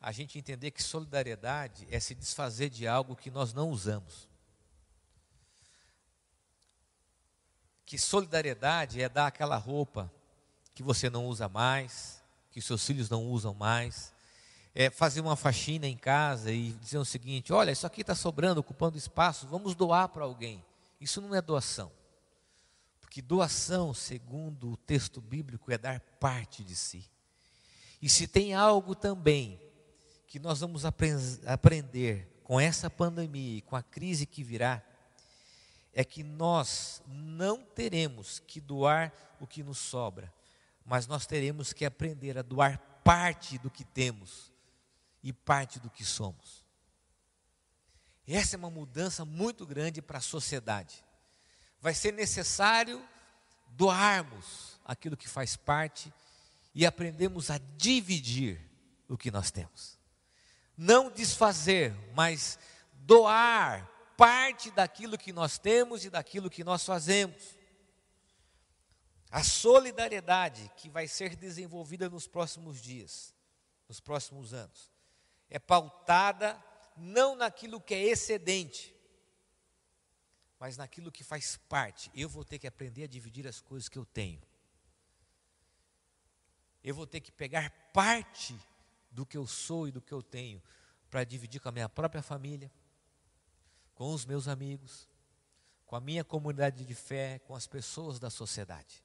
a 0.00 0.10
gente 0.10 0.36
entender 0.36 0.72
que 0.72 0.82
solidariedade 0.82 1.86
é 1.88 2.00
se 2.00 2.16
desfazer 2.16 2.70
de 2.70 2.88
algo 2.88 3.14
que 3.14 3.30
nós 3.30 3.52
não 3.52 3.70
usamos. 3.70 4.28
Que 7.86 7.96
solidariedade 7.96 9.00
é 9.00 9.08
dar 9.08 9.28
aquela 9.28 9.56
roupa 9.56 10.12
que 10.74 10.82
você 10.82 11.08
não 11.08 11.26
usa 11.26 11.48
mais, 11.48 12.20
que 12.50 12.60
seus 12.60 12.84
filhos 12.84 13.08
não 13.08 13.26
usam 13.26 13.54
mais, 13.54 14.12
é, 14.74 14.88
fazer 14.88 15.20
uma 15.20 15.36
faxina 15.36 15.86
em 15.86 15.96
casa 15.96 16.52
e 16.52 16.72
dizer 16.72 16.98
o 16.98 17.04
seguinte: 17.04 17.52
olha, 17.52 17.70
isso 17.70 17.86
aqui 17.86 18.02
está 18.02 18.14
sobrando, 18.14 18.60
ocupando 18.60 18.96
espaço, 18.96 19.46
vamos 19.46 19.74
doar 19.74 20.08
para 20.08 20.24
alguém. 20.24 20.64
Isso 21.00 21.20
não 21.20 21.34
é 21.34 21.42
doação. 21.42 21.90
Porque 23.00 23.20
doação, 23.20 23.92
segundo 23.92 24.72
o 24.72 24.76
texto 24.76 25.20
bíblico, 25.20 25.72
é 25.72 25.78
dar 25.78 26.00
parte 26.20 26.62
de 26.62 26.76
si. 26.76 27.10
E 28.00 28.08
se 28.08 28.26
tem 28.26 28.54
algo 28.54 28.94
também 28.94 29.60
que 30.26 30.38
nós 30.38 30.60
vamos 30.60 30.84
aprender 30.84 32.40
com 32.44 32.60
essa 32.60 32.88
pandemia 32.88 33.58
e 33.58 33.62
com 33.62 33.74
a 33.74 33.82
crise 33.82 34.26
que 34.26 34.44
virá, 34.44 34.82
é 35.92 36.04
que 36.04 36.22
nós 36.22 37.02
não 37.06 37.62
teremos 37.62 38.38
que 38.38 38.60
doar 38.60 39.12
o 39.40 39.46
que 39.46 39.62
nos 39.62 39.78
sobra, 39.78 40.32
mas 40.84 41.06
nós 41.08 41.26
teremos 41.26 41.72
que 41.72 41.84
aprender 41.84 42.38
a 42.38 42.42
doar 42.42 42.78
parte 43.02 43.58
do 43.58 43.70
que 43.70 43.82
temos 43.82 44.49
e 45.22 45.32
parte 45.32 45.78
do 45.78 45.90
que 45.90 46.04
somos. 46.04 46.64
Essa 48.26 48.56
é 48.56 48.58
uma 48.58 48.70
mudança 48.70 49.24
muito 49.24 49.66
grande 49.66 50.00
para 50.00 50.18
a 50.18 50.22
sociedade. 50.22 51.04
Vai 51.80 51.94
ser 51.94 52.12
necessário 52.12 53.02
doarmos 53.70 54.78
aquilo 54.84 55.16
que 55.16 55.28
faz 55.28 55.56
parte 55.56 56.12
e 56.74 56.86
aprendemos 56.86 57.50
a 57.50 57.58
dividir 57.76 58.60
o 59.08 59.16
que 59.16 59.30
nós 59.30 59.50
temos. 59.50 59.98
Não 60.76 61.10
desfazer, 61.10 61.94
mas 62.14 62.58
doar 62.92 63.88
parte 64.16 64.70
daquilo 64.70 65.18
que 65.18 65.32
nós 65.32 65.58
temos 65.58 66.04
e 66.04 66.10
daquilo 66.10 66.50
que 66.50 66.62
nós 66.62 66.84
fazemos. 66.84 67.58
A 69.30 69.42
solidariedade 69.42 70.70
que 70.76 70.88
vai 70.88 71.06
ser 71.06 71.36
desenvolvida 71.36 72.08
nos 72.08 72.26
próximos 72.26 72.80
dias, 72.80 73.34
nos 73.88 74.00
próximos 74.00 74.52
anos, 74.52 74.89
é 75.50 75.58
pautada 75.58 76.62
não 76.96 77.34
naquilo 77.34 77.80
que 77.80 77.92
é 77.92 78.02
excedente, 78.02 78.94
mas 80.58 80.76
naquilo 80.76 81.10
que 81.10 81.24
faz 81.24 81.56
parte. 81.56 82.10
Eu 82.14 82.28
vou 82.28 82.44
ter 82.44 82.58
que 82.58 82.66
aprender 82.66 83.04
a 83.04 83.08
dividir 83.08 83.48
as 83.48 83.60
coisas 83.60 83.88
que 83.88 83.98
eu 83.98 84.06
tenho. 84.06 84.40
Eu 86.82 86.94
vou 86.94 87.06
ter 87.06 87.20
que 87.20 87.32
pegar 87.32 87.70
parte 87.92 88.56
do 89.10 89.26
que 89.26 89.36
eu 89.36 89.46
sou 89.46 89.88
e 89.88 89.92
do 89.92 90.00
que 90.00 90.12
eu 90.12 90.22
tenho 90.22 90.62
para 91.10 91.24
dividir 91.24 91.60
com 91.60 91.68
a 91.68 91.72
minha 91.72 91.88
própria 91.88 92.22
família, 92.22 92.70
com 93.94 94.14
os 94.14 94.24
meus 94.24 94.46
amigos, 94.46 95.08
com 95.84 95.96
a 95.96 96.00
minha 96.00 96.22
comunidade 96.22 96.84
de 96.84 96.94
fé, 96.94 97.40
com 97.40 97.54
as 97.54 97.66
pessoas 97.66 98.20
da 98.20 98.30
sociedade. 98.30 99.02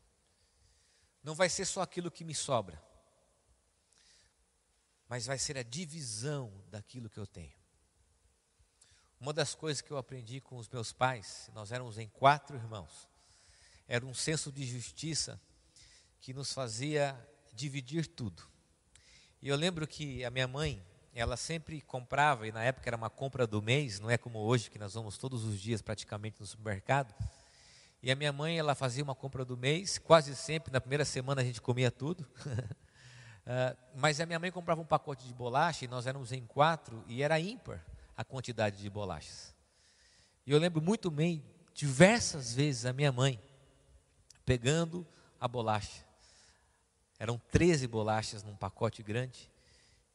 Não 1.24 1.34
vai 1.34 1.50
ser 1.50 1.66
só 1.66 1.82
aquilo 1.82 2.12
que 2.12 2.24
me 2.24 2.36
sobra 2.36 2.82
mas 5.08 5.26
vai 5.26 5.38
ser 5.38 5.58
a 5.58 5.64
divisão 5.64 6.52
daquilo 6.70 7.10
que 7.10 7.20
eu 7.20 7.28
tenho. 7.28 7.54
Uma 9.20 9.34
das 9.34 9.56
coisas 9.56 9.82
que 9.82 9.92
eu 9.92 9.98
aprendi 9.98 10.42
com 10.42 10.58
os 10.58 10.68
meus 10.68 10.92
pais, 10.92 11.50
nós 11.54 11.72
éramos 11.72 11.98
em 11.98 12.08
quatro 12.08 12.56
irmãos, 12.56 13.08
era 13.88 14.06
um 14.06 14.14
senso 14.14 14.52
de 14.52 14.66
justiça 14.66 15.40
que 16.20 16.34
nos 16.34 16.52
fazia 16.52 17.18
dividir 17.54 18.08
tudo. 18.08 18.44
E 19.42 19.48
eu 19.48 19.56
lembro 19.56 19.88
que 19.88 20.26
a 20.26 20.32
minha 20.32 20.48
mãe, 20.48 20.84
ela 21.14 21.38
sempre 21.38 21.80
comprava, 21.82 22.48
e 22.48 22.52
na 22.52 22.64
época 22.64 22.90
era 22.90 22.98
uma 22.98 23.10
compra 23.10 23.48
do 23.48 23.62
mês, 23.62 24.00
não 24.00 24.10
é 24.10 24.18
como 24.18 24.40
hoje 24.40 24.70
que 24.70 24.80
nós 24.80 24.96
vamos 24.96 25.18
todos 25.18 25.44
os 25.44 25.62
dias 25.62 25.82
praticamente 25.82 26.40
no 26.40 26.48
supermercado. 26.48 27.14
E 28.02 28.12
a 28.12 28.16
minha 28.16 28.34
mãe, 28.34 28.58
ela 28.58 28.76
fazia 28.76 29.04
uma 29.04 29.16
compra 29.16 29.46
do 29.46 29.56
mês, 29.56 29.98
quase 29.98 30.36
sempre, 30.36 30.74
na 30.74 30.82
primeira 30.82 31.06
semana 31.06 31.42
a 31.42 31.44
gente 31.44 31.62
comia 31.62 31.90
tudo. 31.90 32.28
Uh, 33.46 33.78
mas 33.96 34.20
a 34.20 34.26
minha 34.26 34.40
mãe 34.40 34.52
comprava 34.52 34.82
um 34.82 34.86
pacote 34.86 35.28
de 35.28 35.34
bolacha 35.34 35.86
e 35.86 35.88
nós 35.88 36.08
éramos 36.08 36.32
em 36.32 36.46
quatro 36.46 37.04
e 37.08 37.22
era 37.22 37.40
ímpar 37.40 37.86
a 38.18 38.24
quantidade 38.24 38.78
de 38.78 38.90
bolachas. 38.90 39.54
E 40.46 40.52
eu 40.52 40.58
lembro 40.58 40.82
muito 40.82 41.12
bem, 41.12 41.44
diversas 41.74 42.54
vezes, 42.54 42.86
a 42.86 42.94
minha 42.94 43.12
mãe 43.12 43.40
pegando 44.46 45.06
a 45.40 45.48
bolacha. 45.48 46.04
Eram 47.20 47.40
13 47.52 47.88
bolachas 47.88 48.44
num 48.44 48.56
pacote 48.56 49.02
grande. 49.04 49.52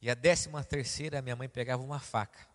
E 0.01 0.11
a 0.11 0.15
décima 0.15 0.65
terceira, 0.65 1.19
a 1.19 1.23
minha 1.23 1.37
mãe 1.37 1.49
pegava 1.49 1.83
uma 1.83 1.99
faca 1.99 2.47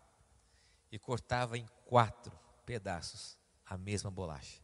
e 0.90 0.98
cortava 0.98 1.56
em 1.56 1.66
quatro 1.84 2.32
pedaços 2.64 3.38
a 3.64 3.76
mesma 3.76 4.10
bolacha, 4.10 4.60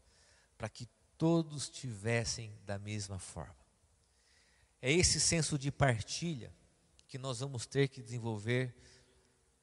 para 0.56 0.68
que 0.68 0.88
todos 1.16 1.68
tivessem 1.68 2.52
da 2.64 2.78
mesma 2.78 3.18
forma. 3.18 3.61
É 4.82 4.90
esse 4.90 5.20
senso 5.20 5.56
de 5.56 5.70
partilha 5.70 6.52
que 7.06 7.16
nós 7.16 7.38
vamos 7.38 7.66
ter 7.66 7.86
que 7.86 8.02
desenvolver 8.02 8.74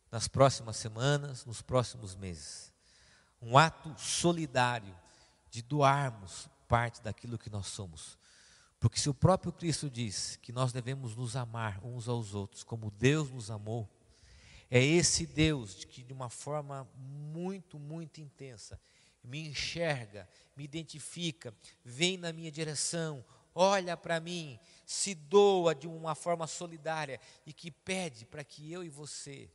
nas 0.09 0.29
próximas 0.29 0.77
semanas, 0.77 1.45
nos 1.45 1.61
próximos 1.61 2.15
meses. 2.15 2.71
Um 3.41 3.57
ato 3.57 3.93
solidário 3.99 4.97
de 5.51 5.61
doarmos 5.61 6.47
parte 6.69 7.01
daquilo 7.01 7.37
que 7.37 7.49
nós 7.49 7.67
somos. 7.67 8.17
Porque 8.79 8.97
se 8.97 9.09
o 9.09 9.13
próprio 9.13 9.51
Cristo 9.51 9.89
diz 9.89 10.37
que 10.37 10.53
nós 10.53 10.71
devemos 10.71 11.17
nos 11.17 11.35
amar 11.35 11.83
uns 11.83 12.07
aos 12.07 12.33
outros 12.33 12.63
como 12.63 12.89
Deus 12.89 13.29
nos 13.29 13.51
amou, 13.51 13.89
é 14.71 14.81
esse 14.81 15.27
Deus 15.27 15.83
que 15.83 16.01
de 16.01 16.13
uma 16.13 16.29
forma 16.29 16.89
muito, 16.95 17.77
muito 17.77 18.21
intensa 18.21 18.79
me 19.21 19.49
enxerga, 19.49 20.29
me 20.55 20.63
identifica, 20.63 21.53
vem 21.83 22.17
na 22.17 22.31
minha 22.31 22.51
direção, 22.51 23.23
olha 23.53 23.95
para 23.95 24.19
mim, 24.19 24.59
se 24.85 25.13
doa 25.13 25.75
de 25.75 25.87
uma 25.87 26.15
forma 26.15 26.47
solidária 26.47 27.19
e 27.45 27.53
que 27.53 27.71
pede 27.71 28.25
para 28.25 28.43
que 28.43 28.71
eu 28.71 28.83
e 28.83 28.89
você, 28.89 29.51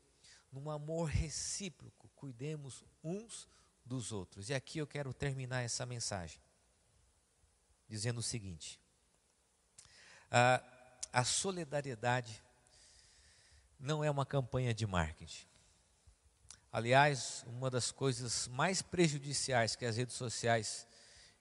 num 0.52 0.70
amor 0.70 1.09
recíproco, 1.09 2.09
cuidemos 2.14 2.85
uns 3.02 3.48
dos 3.85 4.12
outros. 4.12 4.48
E 4.48 4.54
aqui 4.54 4.78
eu 4.78 4.87
quero 4.87 5.12
terminar 5.12 5.62
essa 5.62 5.85
mensagem 5.85 6.40
dizendo 7.88 8.18
o 8.18 8.22
seguinte: 8.22 8.80
a, 10.30 10.62
a 11.12 11.24
solidariedade 11.24 12.42
não 13.78 14.02
é 14.02 14.11
uma 14.11 14.24
campanha 14.24 14.72
de 14.72 14.87
marketing. 14.87 15.46
Aliás, 16.72 17.44
uma 17.46 17.70
das 17.70 17.92
coisas 17.92 18.48
mais 18.48 18.83
prejudiciais 18.83 19.76
que 19.76 19.85
as 19.85 19.96
redes 19.96 20.16
sociais, 20.16 20.88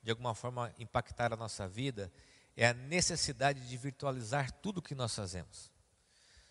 de 0.03 0.11
alguma 0.11 0.35
forma, 0.35 0.71
impactaram 0.77 1.35
a 1.35 1.39
nossa 1.39 1.67
vida 1.67 2.11
é 2.55 2.67
a 2.67 2.73
necessidade 2.73 3.67
de 3.67 3.77
virtualizar 3.77 4.51
tudo 4.51 4.77
o 4.77 4.81
que 4.81 4.95
nós 4.95 5.15
fazemos. 5.15 5.71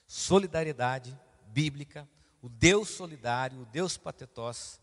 Solidariedade 0.06 1.18
bíblica, 1.46 2.08
o 2.40 2.48
Deus 2.48 2.88
solidário, 2.88 3.60
o 3.60 3.66
Deus 3.66 3.96
patetós, 3.96 4.80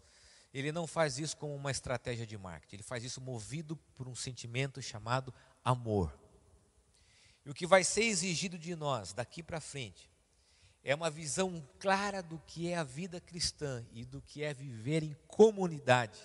ele 0.54 0.72
não 0.72 0.88
faz 0.88 1.20
isso 1.20 1.38
como 1.38 1.56
uma 1.56 1.72
estratégia 1.72 2.26
de 2.26 2.38
marketing, 2.38 2.78
ele 2.78 2.84
faz 2.84 3.04
isso 3.04 3.22
movido 3.22 3.76
por 3.96 4.08
um 4.08 4.16
sentimento 4.16 4.82
chamado 4.82 5.34
amor. 5.64 6.18
E 7.46 7.50
o 7.50 7.54
que 7.54 7.68
vai 7.68 7.84
ser 7.84 8.04
exigido 8.04 8.58
de 8.58 8.76
nós 8.76 9.14
daqui 9.14 9.44
para 9.44 9.60
frente 9.60 10.10
é 10.84 10.96
uma 10.96 11.10
visão 11.10 11.68
clara 11.80 12.24
do 12.24 12.40
que 12.40 12.70
é 12.70 12.78
a 12.78 12.84
vida 12.84 13.20
cristã 13.20 13.86
e 13.92 14.06
do 14.06 14.22
que 14.22 14.44
é 14.44 14.54
viver 14.54 15.04
em 15.04 15.16
comunidade 15.28 16.20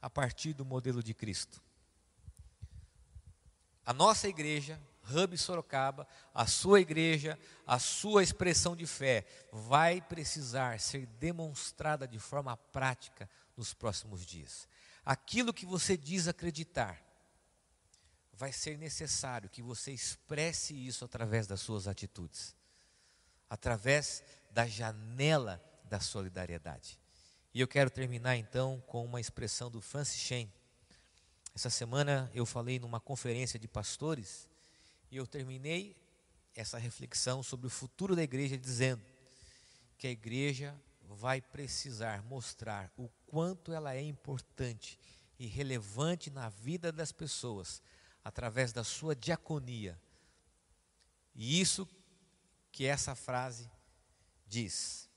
a 0.00 0.08
partir 0.08 0.52
do 0.52 0.64
modelo 0.64 1.02
de 1.02 1.14
Cristo. 1.14 1.62
A 3.84 3.92
nossa 3.92 4.28
igreja, 4.28 4.80
Hub 5.10 5.36
Sorocaba, 5.36 6.06
a 6.32 6.46
sua 6.46 6.80
igreja, 6.80 7.38
a 7.66 7.78
sua 7.78 8.22
expressão 8.22 8.74
de 8.74 8.86
fé 8.86 9.26
vai 9.52 10.00
precisar 10.00 10.80
ser 10.80 11.06
demonstrada 11.06 12.08
de 12.08 12.18
forma 12.18 12.56
prática 12.56 13.28
nos 13.56 13.74
próximos 13.74 14.24
dias. 14.24 14.66
Aquilo 15.04 15.52
que 15.52 15.66
você 15.66 15.96
diz 15.96 16.26
acreditar, 16.26 17.04
vai 18.36 18.52
ser 18.52 18.76
necessário 18.78 19.48
que 19.48 19.62
você 19.62 19.92
expresse 19.92 20.74
isso 20.74 21.04
através 21.04 21.46
das 21.46 21.60
suas 21.60 21.86
atitudes, 21.86 22.54
através 23.48 24.22
da 24.50 24.66
janela 24.66 25.62
da 25.84 26.00
solidariedade. 26.00 26.98
E 27.52 27.60
eu 27.60 27.68
quero 27.68 27.90
terminar 27.90 28.36
então 28.36 28.82
com 28.86 29.04
uma 29.04 29.20
expressão 29.20 29.70
do 29.70 29.80
Francis 29.80 30.20
Schaeffer. 30.20 30.63
Essa 31.54 31.70
semana 31.70 32.28
eu 32.34 32.44
falei 32.44 32.80
numa 32.80 32.98
conferência 32.98 33.60
de 33.60 33.68
pastores 33.68 34.48
e 35.08 35.16
eu 35.16 35.24
terminei 35.24 35.96
essa 36.52 36.78
reflexão 36.78 37.44
sobre 37.44 37.68
o 37.68 37.70
futuro 37.70 38.16
da 38.16 38.24
igreja 38.24 38.58
dizendo 38.58 39.02
que 39.96 40.08
a 40.08 40.10
igreja 40.10 40.74
vai 41.02 41.40
precisar 41.40 42.24
mostrar 42.24 42.92
o 42.96 43.08
quanto 43.26 43.72
ela 43.72 43.94
é 43.94 44.02
importante 44.02 44.98
e 45.38 45.46
relevante 45.46 46.28
na 46.28 46.48
vida 46.48 46.90
das 46.90 47.12
pessoas 47.12 47.80
através 48.24 48.72
da 48.72 48.82
sua 48.82 49.14
diaconia. 49.14 50.00
E 51.36 51.60
isso 51.60 51.88
que 52.72 52.84
essa 52.84 53.14
frase 53.14 53.70
diz. 54.44 55.08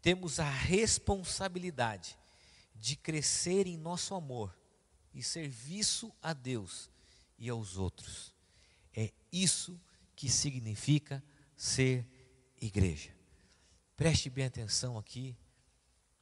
Temos 0.00 0.40
a 0.40 0.48
responsabilidade 0.48 2.18
de 2.74 2.96
crescer 2.96 3.66
em 3.66 3.76
nosso 3.76 4.14
amor 4.14 4.58
e 5.14 5.22
serviço 5.22 6.12
a 6.22 6.32
Deus 6.32 6.90
e 7.38 7.48
aos 7.48 7.76
outros. 7.76 8.34
É 8.94 9.12
isso 9.32 9.80
que 10.14 10.28
significa 10.28 11.22
ser 11.56 12.06
igreja. 12.60 13.14
Preste 13.96 14.30
bem 14.30 14.46
atenção 14.46 14.98
aqui, 14.98 15.36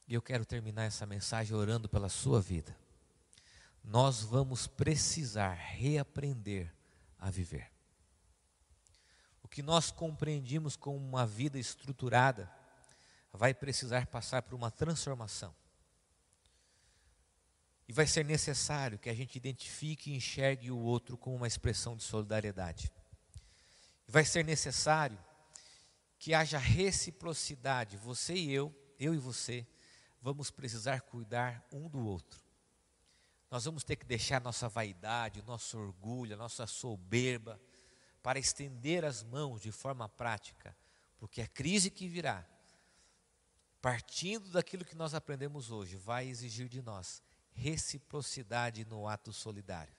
e 0.07 0.13
eu 0.13 0.21
quero 0.21 0.45
terminar 0.45 0.83
essa 0.83 1.05
mensagem 1.05 1.55
orando 1.55 1.87
pela 1.87 2.09
sua 2.09 2.41
vida. 2.41 2.75
Nós 3.83 4.21
vamos 4.21 4.67
precisar 4.67 5.53
reaprender 5.53 6.73
a 7.17 7.29
viver. 7.29 7.71
O 9.43 9.47
que 9.47 9.61
nós 9.61 9.91
compreendimos 9.91 10.75
como 10.75 10.97
uma 10.97 11.25
vida 11.25 11.57
estruturada 11.57 12.51
vai 13.31 13.53
precisar 13.53 14.07
passar 14.07 14.41
por 14.41 14.55
uma 14.55 14.71
transformação. 14.71 15.53
E 17.89 17.91
vai 17.91 18.05
ser 18.05 18.23
necessário 18.23 18.99
que 18.99 19.09
a 19.09 19.15
gente 19.15 19.35
identifique 19.35 20.11
e 20.11 20.15
enxergue 20.15 20.69
o 20.69 20.77
outro 20.77 21.17
como 21.17 21.37
uma 21.37 21.47
expressão 21.47 21.97
de 21.97 22.03
solidariedade. 22.03 22.93
E 24.07 24.11
vai 24.11 24.23
ser 24.23 24.45
necessário 24.45 25.17
que 26.19 26.31
haja 26.31 26.59
reciprocidade. 26.59 27.97
Você 27.97 28.35
e 28.35 28.53
eu, 28.53 28.71
eu 28.99 29.15
e 29.15 29.17
você, 29.17 29.65
vamos 30.21 30.51
precisar 30.51 31.01
cuidar 31.01 31.65
um 31.71 31.89
do 31.89 32.05
outro. 32.05 32.39
Nós 33.49 33.65
vamos 33.65 33.83
ter 33.83 33.95
que 33.95 34.05
deixar 34.05 34.39
nossa 34.39 34.69
vaidade, 34.69 35.41
nosso 35.41 35.79
orgulho, 35.79 36.37
nossa 36.37 36.67
soberba, 36.67 37.59
para 38.21 38.37
estender 38.37 39.03
as 39.03 39.23
mãos 39.23 39.63
de 39.63 39.71
forma 39.71 40.07
prática, 40.07 40.77
porque 41.17 41.41
a 41.41 41.47
crise 41.47 41.89
que 41.89 42.07
virá, 42.07 42.45
partindo 43.81 44.51
daquilo 44.51 44.85
que 44.85 44.93
nós 44.93 45.15
aprendemos 45.15 45.71
hoje, 45.71 45.97
vai 45.97 46.27
exigir 46.27 46.69
de 46.69 46.83
nós 46.83 47.23
reciprocidade 47.59 48.85
no 48.85 49.07
ato 49.07 49.33
solidário. 49.33 49.93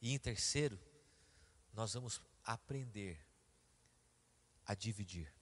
E 0.00 0.12
em 0.12 0.18
terceiro, 0.18 0.78
nós 1.72 1.94
vamos 1.94 2.20
aprender 2.44 3.18
a 4.64 4.74
dividir 4.74 5.32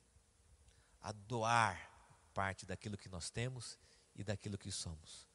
a 1.03 1.13
doar 1.13 1.91
parte 2.35 2.67
daquilo 2.67 2.97
que 2.97 3.09
nós 3.09 3.31
temos 3.31 3.79
e 4.15 4.23
daquilo 4.23 4.59
que 4.59 4.71
somos. 4.71 5.27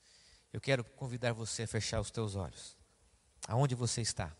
Eu 0.53 0.61
quero 0.61 0.83
convidar 0.83 1.33
você 1.33 1.63
a 1.63 1.67
fechar 1.67 1.99
os 1.99 2.11
teus 2.11 2.35
olhos. 2.35 2.77
Aonde 3.47 3.75
você 3.75 4.01
está? 4.01 4.35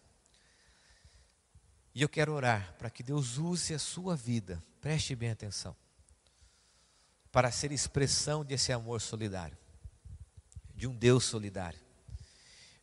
E 1.93 2.01
eu 2.01 2.09
quero 2.09 2.33
orar 2.33 2.73
para 2.77 2.89
que 2.89 3.03
Deus 3.03 3.37
use 3.37 3.73
a 3.73 3.79
sua 3.79 4.15
vida, 4.15 4.63
preste 4.81 5.15
bem 5.15 5.31
atenção, 5.31 5.75
para 7.31 7.51
ser 7.51 7.71
expressão 7.71 8.43
desse 8.43 8.71
amor 8.71 9.01
solidário, 9.01 9.57
de 10.75 10.87
um 10.87 10.95
Deus 10.95 11.23
solidário 11.23 11.85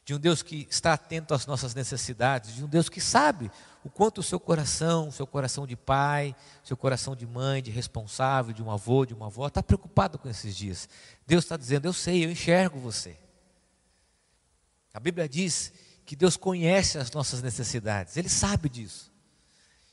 de 0.05 0.15
um 0.15 0.19
Deus 0.19 0.43
que 0.43 0.67
está 0.69 0.95
atento 0.95 1.33
às 1.33 1.47
nossas 1.47 1.75
necessidades, 1.75 2.55
de 2.55 2.65
um 2.65 2.69
Deus 2.69 2.89
que 2.89 3.01
sabe 3.01 3.51
o 3.85 3.91
quanto 3.91 4.19
o 4.19 4.23
seu 4.23 4.41
coração, 4.41 5.09
o 5.09 5.13
seu 5.13 5.27
coração 5.27 5.67
de 5.67 5.77
pai, 5.77 6.35
seu 6.65 6.77
coração 6.77 7.15
de 7.15 7.27
mãe, 7.27 7.63
de 7.63 7.71
responsável, 7.71 8.53
de 8.53 8.63
um 8.63 8.71
avô, 8.71 9.07
de 9.07 9.15
uma 9.15 9.27
avó, 9.27 9.47
está 9.47 9.63
preocupado 9.63 10.19
com 10.19 10.29
esses 10.29 10.57
dias. 10.57 10.89
Deus 11.27 11.45
está 11.45 11.57
dizendo: 11.57 11.87
Eu 11.87 11.93
sei, 11.93 12.25
eu 12.25 12.31
enxergo 12.31 12.79
você. 12.81 13.17
A 14.93 14.99
Bíblia 14.99 15.29
diz 15.29 15.73
que 16.05 16.17
Deus 16.17 16.37
conhece 16.37 16.99
as 16.99 17.11
nossas 17.13 17.41
necessidades, 17.41 18.17
Ele 18.17 18.29
sabe 18.29 18.69
disso. 18.69 19.11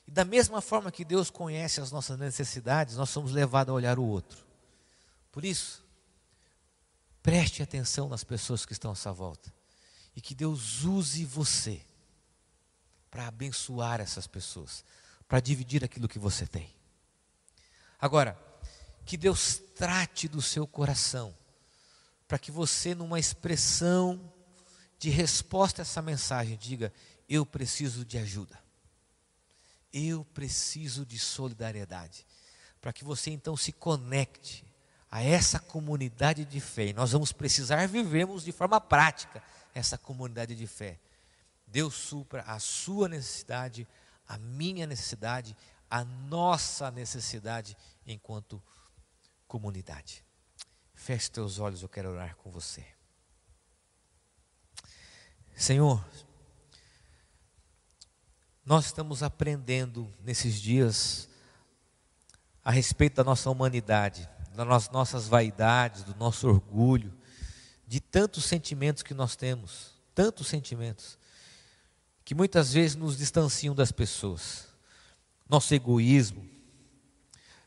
E 0.07 0.11
da 0.11 0.25
mesma 0.25 0.59
forma 0.59 0.91
que 0.91 1.05
Deus 1.05 1.29
conhece 1.29 1.79
as 1.79 1.91
nossas 1.91 2.17
necessidades, 2.17 2.95
nós 2.95 3.11
somos 3.11 3.31
levados 3.31 3.71
a 3.71 3.75
olhar 3.75 3.99
o 3.99 4.03
outro. 4.03 4.43
Por 5.31 5.45
isso, 5.45 5.83
preste 7.29 7.61
atenção 7.61 8.09
nas 8.09 8.23
pessoas 8.23 8.65
que 8.65 8.73
estão 8.73 8.89
à 8.89 8.95
sua 8.95 9.11
volta. 9.11 9.53
E 10.15 10.21
que 10.21 10.33
Deus 10.33 10.83
use 10.83 11.23
você 11.25 11.79
para 13.11 13.27
abençoar 13.27 14.01
essas 14.01 14.25
pessoas, 14.25 14.83
para 15.27 15.39
dividir 15.39 15.83
aquilo 15.85 16.07
que 16.07 16.17
você 16.17 16.47
tem. 16.47 16.73
Agora, 18.01 18.35
que 19.05 19.15
Deus 19.15 19.61
trate 19.75 20.27
do 20.27 20.41
seu 20.41 20.65
coração, 20.65 21.37
para 22.27 22.39
que 22.39 22.49
você, 22.49 22.95
numa 22.95 23.19
expressão 23.19 24.33
de 24.97 25.11
resposta 25.11 25.83
a 25.83 25.83
essa 25.83 26.01
mensagem, 26.01 26.57
diga: 26.57 26.91
Eu 27.27 27.45
preciso 27.45 28.03
de 28.03 28.17
ajuda, 28.17 28.59
eu 29.93 30.25
preciso 30.33 31.05
de 31.05 31.19
solidariedade, 31.19 32.25
para 32.81 32.91
que 32.91 33.03
você 33.03 33.29
então 33.29 33.55
se 33.55 33.71
conecte 33.71 34.68
a 35.11 35.23
essa 35.23 35.59
comunidade 35.59 36.45
de 36.45 36.59
fé. 36.59 36.87
E 36.87 36.93
nós 36.93 37.11
vamos 37.11 37.31
precisar 37.31 37.87
vivermos 37.87 38.43
de 38.43 38.51
forma 38.51 38.79
prática 38.79 39.41
essa 39.73 39.97
comunidade 39.97 40.55
de 40.55 40.67
fé. 40.67 40.99
Deus 41.65 41.93
supra 41.93 42.43
a 42.43 42.59
sua 42.59 43.07
necessidade, 43.07 43.87
a 44.27 44.37
minha 44.37 44.85
necessidade, 44.87 45.55
a 45.89 46.03
nossa 46.03 46.91
necessidade 46.91 47.75
enquanto 48.05 48.61
comunidade. 49.47 50.23
Feche 50.93 51.31
teus 51.31 51.59
olhos, 51.59 51.81
eu 51.81 51.89
quero 51.89 52.09
orar 52.09 52.35
com 52.35 52.51
você. 52.51 52.85
Senhor, 55.55 56.03
nós 58.65 58.85
estamos 58.85 59.23
aprendendo 59.23 60.11
nesses 60.21 60.61
dias 60.61 61.27
a 62.63 62.71
respeito 62.71 63.15
da 63.15 63.23
nossa 63.23 63.49
humanidade, 63.49 64.29
das 64.55 64.89
nossas 64.89 65.27
vaidades, 65.27 66.03
do 66.03 66.15
nosso 66.15 66.47
orgulho, 66.47 67.13
de 67.87 67.99
tantos 67.99 68.45
sentimentos 68.45 69.03
que 69.03 69.13
nós 69.13 69.35
temos, 69.35 69.93
tantos 70.13 70.47
sentimentos, 70.47 71.17
que 72.23 72.35
muitas 72.35 72.73
vezes 72.73 72.95
nos 72.95 73.17
distanciam 73.17 73.73
das 73.73 73.91
pessoas, 73.91 74.67
nosso 75.47 75.73
egoísmo. 75.73 76.47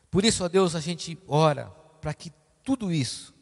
Por 0.09 0.23
isso, 0.23 0.43
ó 0.43 0.47
Deus, 0.47 0.75
a 0.75 0.79
gente 0.79 1.17
ora 1.27 1.69
para 1.99 2.13
que 2.13 2.31
tudo 2.63 2.91
isso, 2.91 3.33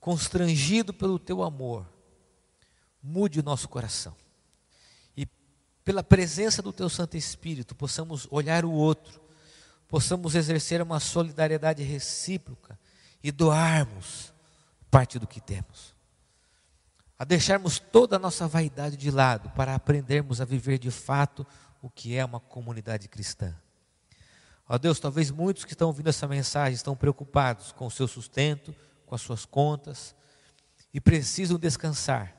constrangido 0.00 0.92
pelo 0.92 1.18
teu 1.18 1.42
amor, 1.42 1.86
mude 3.02 3.38
o 3.38 3.42
nosso 3.42 3.68
coração. 3.68 4.16
E 5.16 5.26
pela 5.84 6.02
presença 6.02 6.62
do 6.62 6.72
teu 6.72 6.88
Santo 6.88 7.16
Espírito, 7.16 7.74
possamos 7.74 8.26
olhar 8.30 8.64
o 8.64 8.72
outro 8.72 9.20
possamos 9.90 10.36
exercer 10.36 10.80
uma 10.80 11.00
solidariedade 11.00 11.82
recíproca 11.82 12.78
e 13.22 13.32
doarmos 13.32 14.32
parte 14.88 15.18
do 15.18 15.26
que 15.26 15.40
temos. 15.40 15.94
A 17.18 17.24
deixarmos 17.24 17.78
toda 17.80 18.16
a 18.16 18.18
nossa 18.18 18.46
vaidade 18.46 18.96
de 18.96 19.10
lado 19.10 19.50
para 19.50 19.74
aprendermos 19.74 20.40
a 20.40 20.44
viver 20.44 20.78
de 20.78 20.90
fato 20.90 21.44
o 21.82 21.90
que 21.90 22.16
é 22.16 22.24
uma 22.24 22.38
comunidade 22.38 23.08
cristã. 23.08 23.54
Ó 24.68 24.78
Deus, 24.78 25.00
talvez 25.00 25.30
muitos 25.30 25.64
que 25.64 25.72
estão 25.72 25.88
ouvindo 25.88 26.08
essa 26.08 26.28
mensagem 26.28 26.74
estão 26.74 26.94
preocupados 26.94 27.72
com 27.72 27.86
o 27.86 27.90
seu 27.90 28.06
sustento, 28.06 28.74
com 29.04 29.16
as 29.16 29.20
suas 29.20 29.44
contas 29.44 30.14
e 30.94 31.00
precisam 31.00 31.58
descansar 31.58 32.36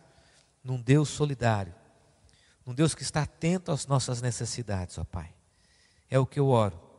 num 0.64 0.82
Deus 0.82 1.10
solidário, 1.10 1.76
num 2.66 2.74
Deus 2.74 2.96
que 2.96 3.04
está 3.04 3.24
atento 3.24 3.72
às 3.72 3.86
nossas 3.86 4.22
necessidades, 4.22 4.98
ó 4.98 5.04
Pai. 5.04 5.34
É 6.10 6.18
o 6.18 6.26
que 6.26 6.40
eu 6.40 6.48
oro 6.48 6.91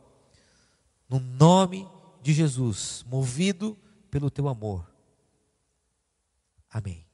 no 1.13 1.19
nome 1.19 1.87
de 2.23 2.33
Jesus, 2.33 3.05
movido 3.07 3.77
pelo 4.09 4.31
teu 4.31 4.47
amor. 4.47 4.91
Amém. 6.71 7.05